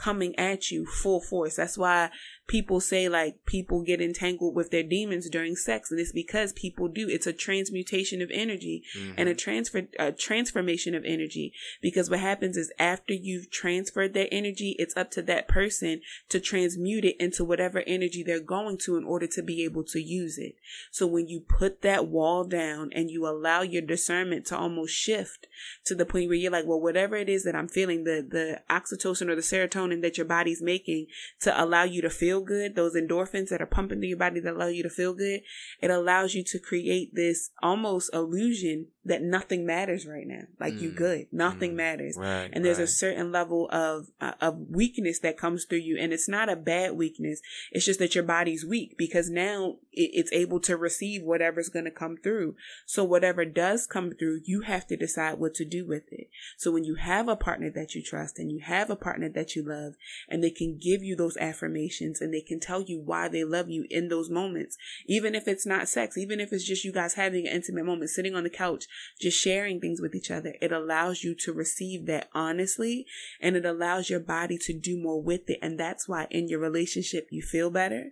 [0.02, 1.56] coming at you full force.
[1.58, 2.10] That's why
[2.48, 6.88] people say like people get entangled with their demons during sex and it's because people
[6.88, 7.08] do.
[7.10, 8.84] It's a transmutation of energy
[9.18, 9.38] and a Mhm.
[9.38, 14.96] transfer a transformation of energy because what happens is after you've transferred that energy it's
[14.96, 19.28] up to that person to transmute it into whatever energy they're going to in order
[19.28, 20.56] to be able to use it
[20.92, 25.48] so when you put that wall down and you allow your discernment to almost shift
[25.86, 28.62] to the point where you're like well whatever it is that i'm feeling the the
[28.70, 31.08] oxytocin or the serotonin that your body's making
[31.42, 34.54] to allow you to feel good those endorphins that are pumping through your body that
[34.54, 35.42] allow you to feel good
[35.82, 40.44] it allows you to create this almost illusion that nothing matters right now.
[40.60, 42.16] Like you Mm, good, nothing mm, matters.
[42.18, 42.50] Right.
[42.54, 46.30] And there's a certain level of uh, of weakness that comes through you, and it's
[46.30, 47.42] not a bad weakness.
[47.72, 51.86] It's just that your body's weak because now it, it's able to receive whatever's going
[51.86, 52.56] to come through.
[52.86, 56.30] So whatever does come through, you have to decide what to do with it.
[56.58, 59.56] So when you have a partner that you trust and you have a partner that
[59.56, 59.79] you love,
[60.28, 63.70] and they can give you those affirmations and they can tell you why they love
[63.70, 64.78] you in those moments,
[65.08, 68.10] even if it's not sex, even if it's just you guys having an intimate moment,
[68.10, 68.86] sitting on the couch,
[69.20, 73.06] just sharing things with each other, it allows you to receive that honestly
[73.42, 75.60] and it allows your body to do more with it.
[75.62, 78.12] And that's why in your relationship, you feel better.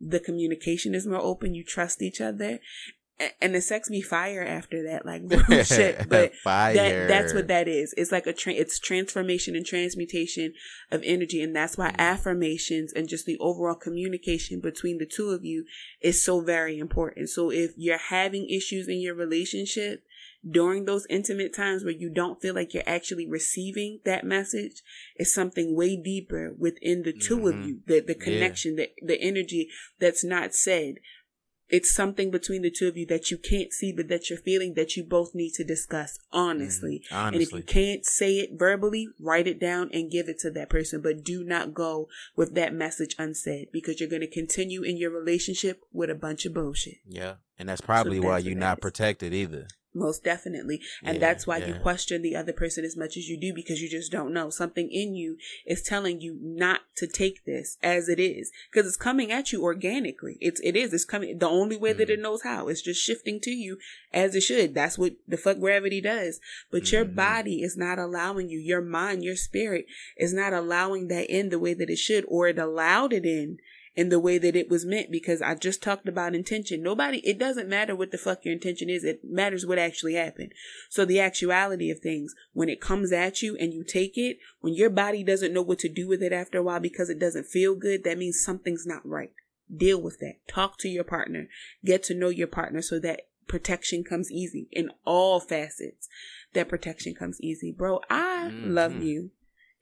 [0.00, 1.54] The communication is more open.
[1.54, 2.58] You trust each other.
[3.40, 5.22] And the sex be fire after that, like
[5.66, 6.08] shit.
[6.08, 7.94] But that that's what that is.
[7.96, 10.52] It's like a tra- it's transformation and transmutation
[10.90, 11.98] of energy, and that's why Mm.
[11.98, 15.64] affirmations and just the overall communication between the two of you
[16.00, 17.28] is so very important.
[17.30, 20.02] So if you're having issues in your relationship
[20.48, 24.82] during those intimate times where you don't feel like you're actually receiving that message,
[25.16, 27.66] it's something way deeper within the 2 of Mhm.
[27.66, 27.80] you.
[27.86, 28.24] The the Yeah.
[28.24, 30.96] connection, the the energy that's not said
[31.68, 34.74] it's something between the two of you that you can't see, but that you're feeling
[34.74, 37.02] that you both need to discuss honestly.
[37.10, 37.32] Mhm.
[37.32, 40.68] And if you can't say it verbally, write it down and give it to that
[40.70, 41.00] person.
[41.00, 45.10] But do not go with that message unsaid because you're going to continue in your
[45.10, 46.98] relationship with a bunch of bullshit.
[47.08, 47.36] Yeah.
[47.58, 49.66] And that's probably So why that's you're not protected either.
[49.96, 50.80] Most definitely.
[51.04, 53.80] And Yeah, that's why you question the other person as much as you do because
[53.80, 54.50] you just don't know.
[54.50, 58.96] Something in you is telling you not to take this as it is because it's
[58.96, 60.36] coming at you organically.
[60.40, 60.92] It's, it is.
[60.92, 62.14] It's coming the only way that Mm.
[62.14, 62.66] it knows how.
[62.68, 63.78] It's just shifting to you
[64.12, 64.74] as it should.
[64.74, 66.40] That's what the fuck gravity does.
[66.72, 67.14] But your Mhm.
[67.14, 71.58] body is not allowing you, your mind, your spirit is not allowing that in the
[71.60, 73.58] way that it should or it allowed it in
[73.96, 76.82] in the way that it was meant because I just talked about intention.
[76.82, 79.04] Nobody, it doesn't matter what the fuck your intention is.
[79.04, 80.52] It matters what actually happened.
[80.90, 84.74] So the actuality of things, when it comes at you and you take it, when
[84.74, 87.46] your body doesn't know what to do with it after a while because it doesn't
[87.46, 89.32] feel good, that means something's not right.
[89.74, 90.46] Deal with that.
[90.48, 91.48] Talk to your partner.
[91.84, 96.08] Get to know your partner so that protection comes easy in all facets.
[96.52, 97.72] That protection comes easy.
[97.72, 98.74] Bro, I Mhm.
[98.74, 99.30] love you.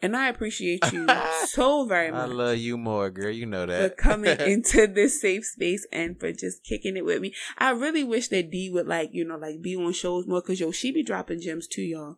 [0.02, 1.06] And I appreciate you
[1.46, 2.20] so very much.
[2.22, 3.30] I love you more, girl.
[3.30, 3.90] You know that.
[3.90, 7.32] for coming into this safe space and for just kicking it with me.
[7.56, 10.58] I really wish that D would like, you know, like be on shows more because
[10.58, 12.16] yo, she be dropping gems too, y'all.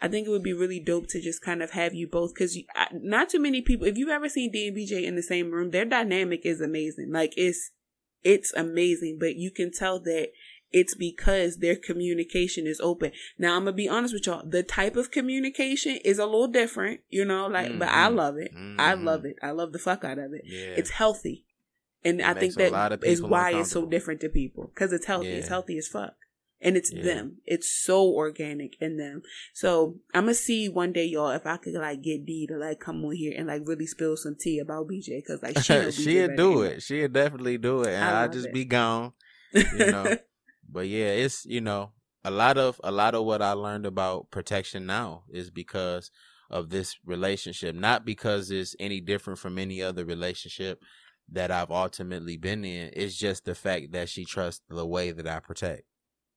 [0.00, 2.56] I think it would be really dope to just kind of have you both because
[2.92, 3.86] not too many people.
[3.86, 7.10] If you've ever seen D and BJ in the same room, their dynamic is amazing.
[7.10, 7.70] Like it's
[8.22, 10.28] it's amazing, but you can tell that
[10.74, 13.12] it's because their communication is open.
[13.38, 14.42] Now I'm gonna be honest with y'all.
[14.44, 17.78] The type of communication is a little different, you know, like mm-hmm.
[17.78, 18.16] but I Mm-hmm.
[18.16, 18.50] love it.
[18.78, 19.36] I love it.
[19.40, 20.42] I love the fuck out of it.
[20.44, 20.74] Yeah.
[20.76, 21.46] It's healthy.
[22.04, 24.64] And It I think makes a lot that is why it's so different to people.
[24.74, 25.28] Because it's healthy.
[25.30, 26.14] It's healthy as fuck.
[26.60, 27.02] And it's Yeah.
[27.04, 27.38] them.
[27.46, 29.22] It's so organic in them.
[29.52, 32.80] So I'm gonna see one day, y'all, if I could like get D to like
[32.80, 35.22] come on here and like really spill some tea about BJ.
[35.26, 36.82] Cause like she know BJ She'll do it.
[36.82, 38.54] She'll definitely do it, and I love just it.
[38.54, 39.12] be gone.
[39.52, 40.16] you know.
[40.74, 41.92] But yeah, it's you know
[42.24, 46.10] a lot of a lot of what I learned about protection now is because
[46.50, 50.82] of this relationship, not because it's any different from any other relationship
[51.30, 52.90] that I've ultimately been in.
[52.92, 55.84] It's just the fact that she trusts the way that I protect.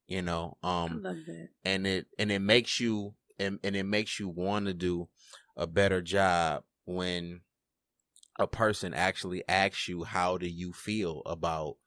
[0.07, 1.49] You know, I um, love that.
[1.65, 5.09] and it and it makes you and, and it makes you want to do
[5.57, 7.41] a better job when
[8.37, 11.77] a person actually asks you how do you feel about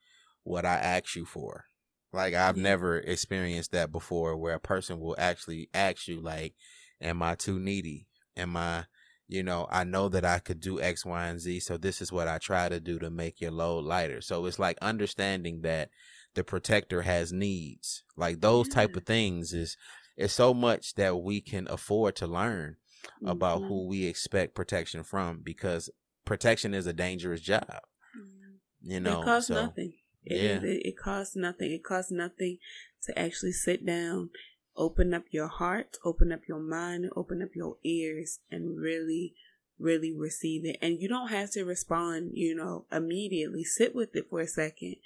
[0.43, 1.67] what I asked you for.
[2.13, 6.55] Like I've never experienced that before where a person will actually ask you like
[7.01, 8.07] am I too needy?
[8.37, 8.87] Am I
[9.29, 12.11] you know, I know that I could do X, Y, and Z, so this is
[12.11, 14.21] what I try to do to make your load lighter.
[14.21, 15.91] So it's like understanding that
[16.35, 18.03] the protector has needs.
[18.17, 19.77] Like those type of things is
[20.17, 22.77] is so much that we can afford to learn
[23.25, 23.69] about Mhm.
[23.69, 25.89] who we expect protection from because
[26.25, 27.81] protection is a dangerous job.
[28.17, 28.59] Mhm.
[28.83, 29.93] You know, it costs so nothing.
[30.25, 30.69] It, yeah.
[30.69, 31.73] it, it costs nothing.
[31.73, 32.59] It costs nothing
[33.05, 34.31] to actually sit down,
[34.77, 39.35] open up your heart, open up your mind, open up your ears, and really,
[39.79, 40.77] really receive it.
[40.83, 43.65] And you don't have to respond, you know, immediately.
[43.65, 44.97] Sit with it for a second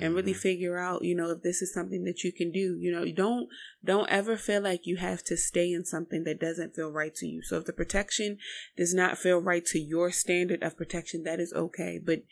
[0.00, 0.36] and really Mhm.
[0.36, 2.78] figure out, you know, if this is something that you can do.
[2.78, 3.48] You know, you don't
[3.84, 7.26] don't ever feel like you have to stay in something that doesn't feel right to
[7.26, 7.42] you.
[7.42, 8.38] So if the protection
[8.76, 11.98] does not feel right to your standard of protection, that is okay.
[11.98, 12.22] But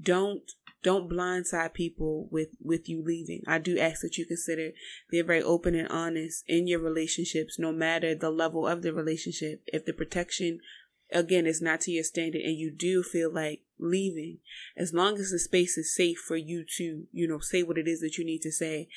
[0.00, 0.48] don't
[0.82, 3.42] don't blindside people with with you leaving.
[3.46, 4.70] I do ask that you consider
[5.10, 9.62] being very open and honest in your relationships, no matter the level of the relationship.
[9.66, 10.60] If the protection
[11.10, 14.38] again is not to your standard and you do feel like leaving,
[14.76, 17.88] as long as the space is safe for you to, you know, say what it
[17.88, 18.88] is that you need to say,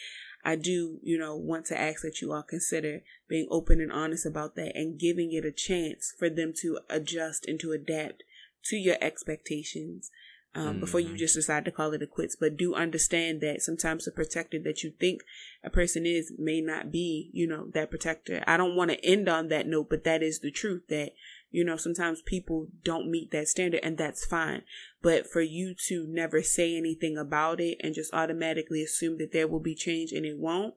[0.43, 4.25] I do, you know, want to ask that you all consider being open and honest
[4.25, 8.23] about that and giving it a chance for them to adjust and to adapt
[8.65, 10.11] to your expectations
[10.53, 11.18] um, before you Mhm.
[11.18, 12.36] just decide to call it a quits.
[12.36, 15.23] But do understand that sometimes the protector that you think
[15.64, 18.44] a person is may not be, you know, that protector.
[18.45, 21.14] I don't want to end on that note, but that is the truth that,
[21.52, 24.64] you know, sometimes people don't meet that standard and that's fine.
[25.02, 29.48] But for you to never say anything about it and just automatically assume that there
[29.48, 30.76] will be change and it won't,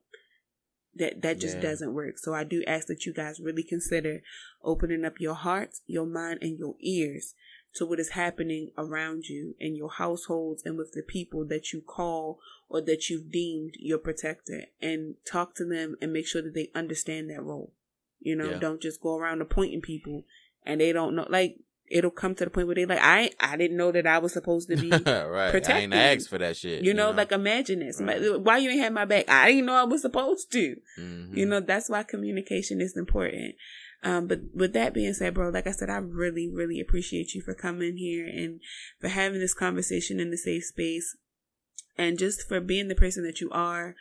[0.95, 1.63] that that just Yeah.
[1.63, 2.19] doesn't work.
[2.19, 4.23] So I do ask that you guys really consider
[4.63, 7.35] opening up your hearts, your mind, and your ears
[7.75, 11.81] to what is happening around you in your households and with the people that you
[11.81, 12.39] call
[12.69, 16.71] or that you've deemed your protector and talk to them and make sure that they
[16.75, 17.73] understand that role.
[18.21, 18.59] You know, Yeah.
[18.59, 20.25] don't just go around appointing people
[20.65, 21.59] and they don't know like
[21.91, 24.33] it'll come to the point where they like I I didn't know that I was
[24.33, 25.69] supposed to be right.
[25.69, 26.83] I ain't asked for that shit.
[26.83, 28.01] you know, like imagine this.
[28.01, 28.41] Right.
[28.41, 29.29] Why you ain't had my back?
[29.29, 30.77] I didn't know I was supposed to.
[30.99, 31.37] Mhm.
[31.37, 33.57] You know, that's why communication is important.
[34.05, 37.41] Um, but with that being said, bro, like I said, I really, really appreciate you
[37.41, 38.61] for coming here and
[39.01, 41.17] for having this conversation in the safe space
[41.97, 43.97] and just for being the person that you are.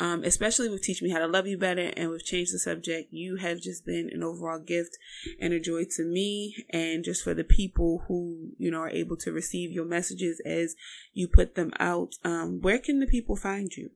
[0.00, 3.08] Um, especially with Teach Me How to Love You Better and with Change the Subject,
[3.10, 4.96] you have just been an overall gift
[5.40, 9.16] and a joy to me and just for the people who, you know, are able
[9.16, 10.76] to receive your messages as
[11.14, 12.12] you put them out.
[12.22, 13.90] Um, where can the people find you?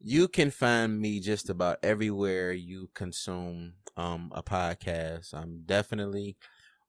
[0.00, 5.34] You can find me just about everywhere you consume um a podcast.
[5.34, 6.36] I'm definitely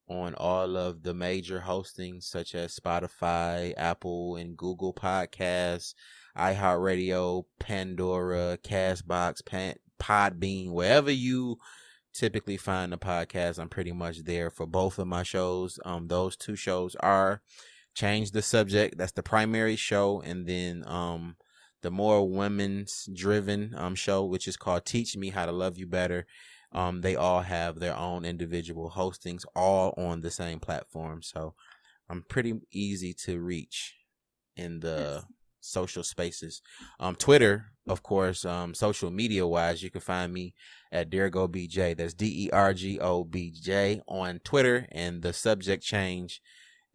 [0.07, 5.95] on all of the major hostings such as Spotify, Apple, and Google Podcasts,
[6.37, 11.57] iHeartRadio, Pandora, Castbox, Pan- Podbean, wherever you
[12.13, 15.79] typically find the podcast, I'm pretty much there for both of my shows.
[15.85, 17.41] Um, those two shows are
[17.95, 18.97] Change the Subject.
[18.97, 21.37] That's the primary show, and then um
[21.81, 25.87] the more women's driven um show, which is called Teach Me How to Love You
[25.87, 26.25] Better.
[26.71, 31.23] Um, they all have their own individual hostings, all on the same platform.
[31.23, 31.55] So
[32.09, 33.95] I'm pretty easy to reach
[34.55, 35.25] in the Yes.
[35.61, 36.61] social spaces.
[36.99, 40.53] Um, Twitter, of course, um, social media wise, you can find me
[40.91, 41.93] at Dergo BJ.
[41.93, 46.41] That's D E R G O B J on Twitter, and the subject change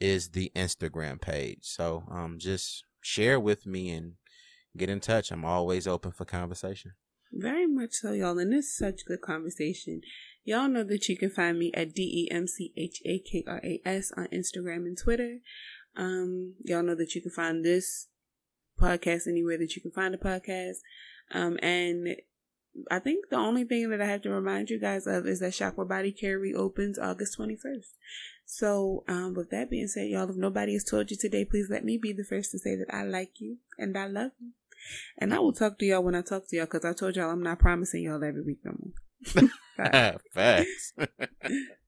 [0.01, 1.61] is the Instagram page.
[1.62, 4.15] So um, just share with me and
[4.77, 5.31] get in touch.
[5.31, 6.93] I'm always open for conversation.
[7.33, 8.39] Very much so, y'all.
[8.39, 10.03] And this is such good conversation.
[10.45, 13.45] Y'all know that you can find me at D E M C H A K
[13.47, 15.39] R A S on Instagram and Twitter.
[15.97, 18.09] Um, y'all know that you can find this
[18.81, 20.79] podcast anywhere that you can find a podcast.
[21.33, 22.17] Um, and
[22.91, 25.55] I think the only thing that I have to remind you guys of is that
[25.55, 27.95] Chakra Body Care reopens August 21st.
[28.45, 31.85] So, um, with that being said, y'all, if nobody has told you today, please let
[31.85, 34.51] me be the first to say that I like you and I love you.
[35.19, 37.31] And I will talk to y'all when I talk to y'all because I told y'all
[37.31, 39.51] I'm not promising y'all every week no more.
[40.35, 40.93] Facts.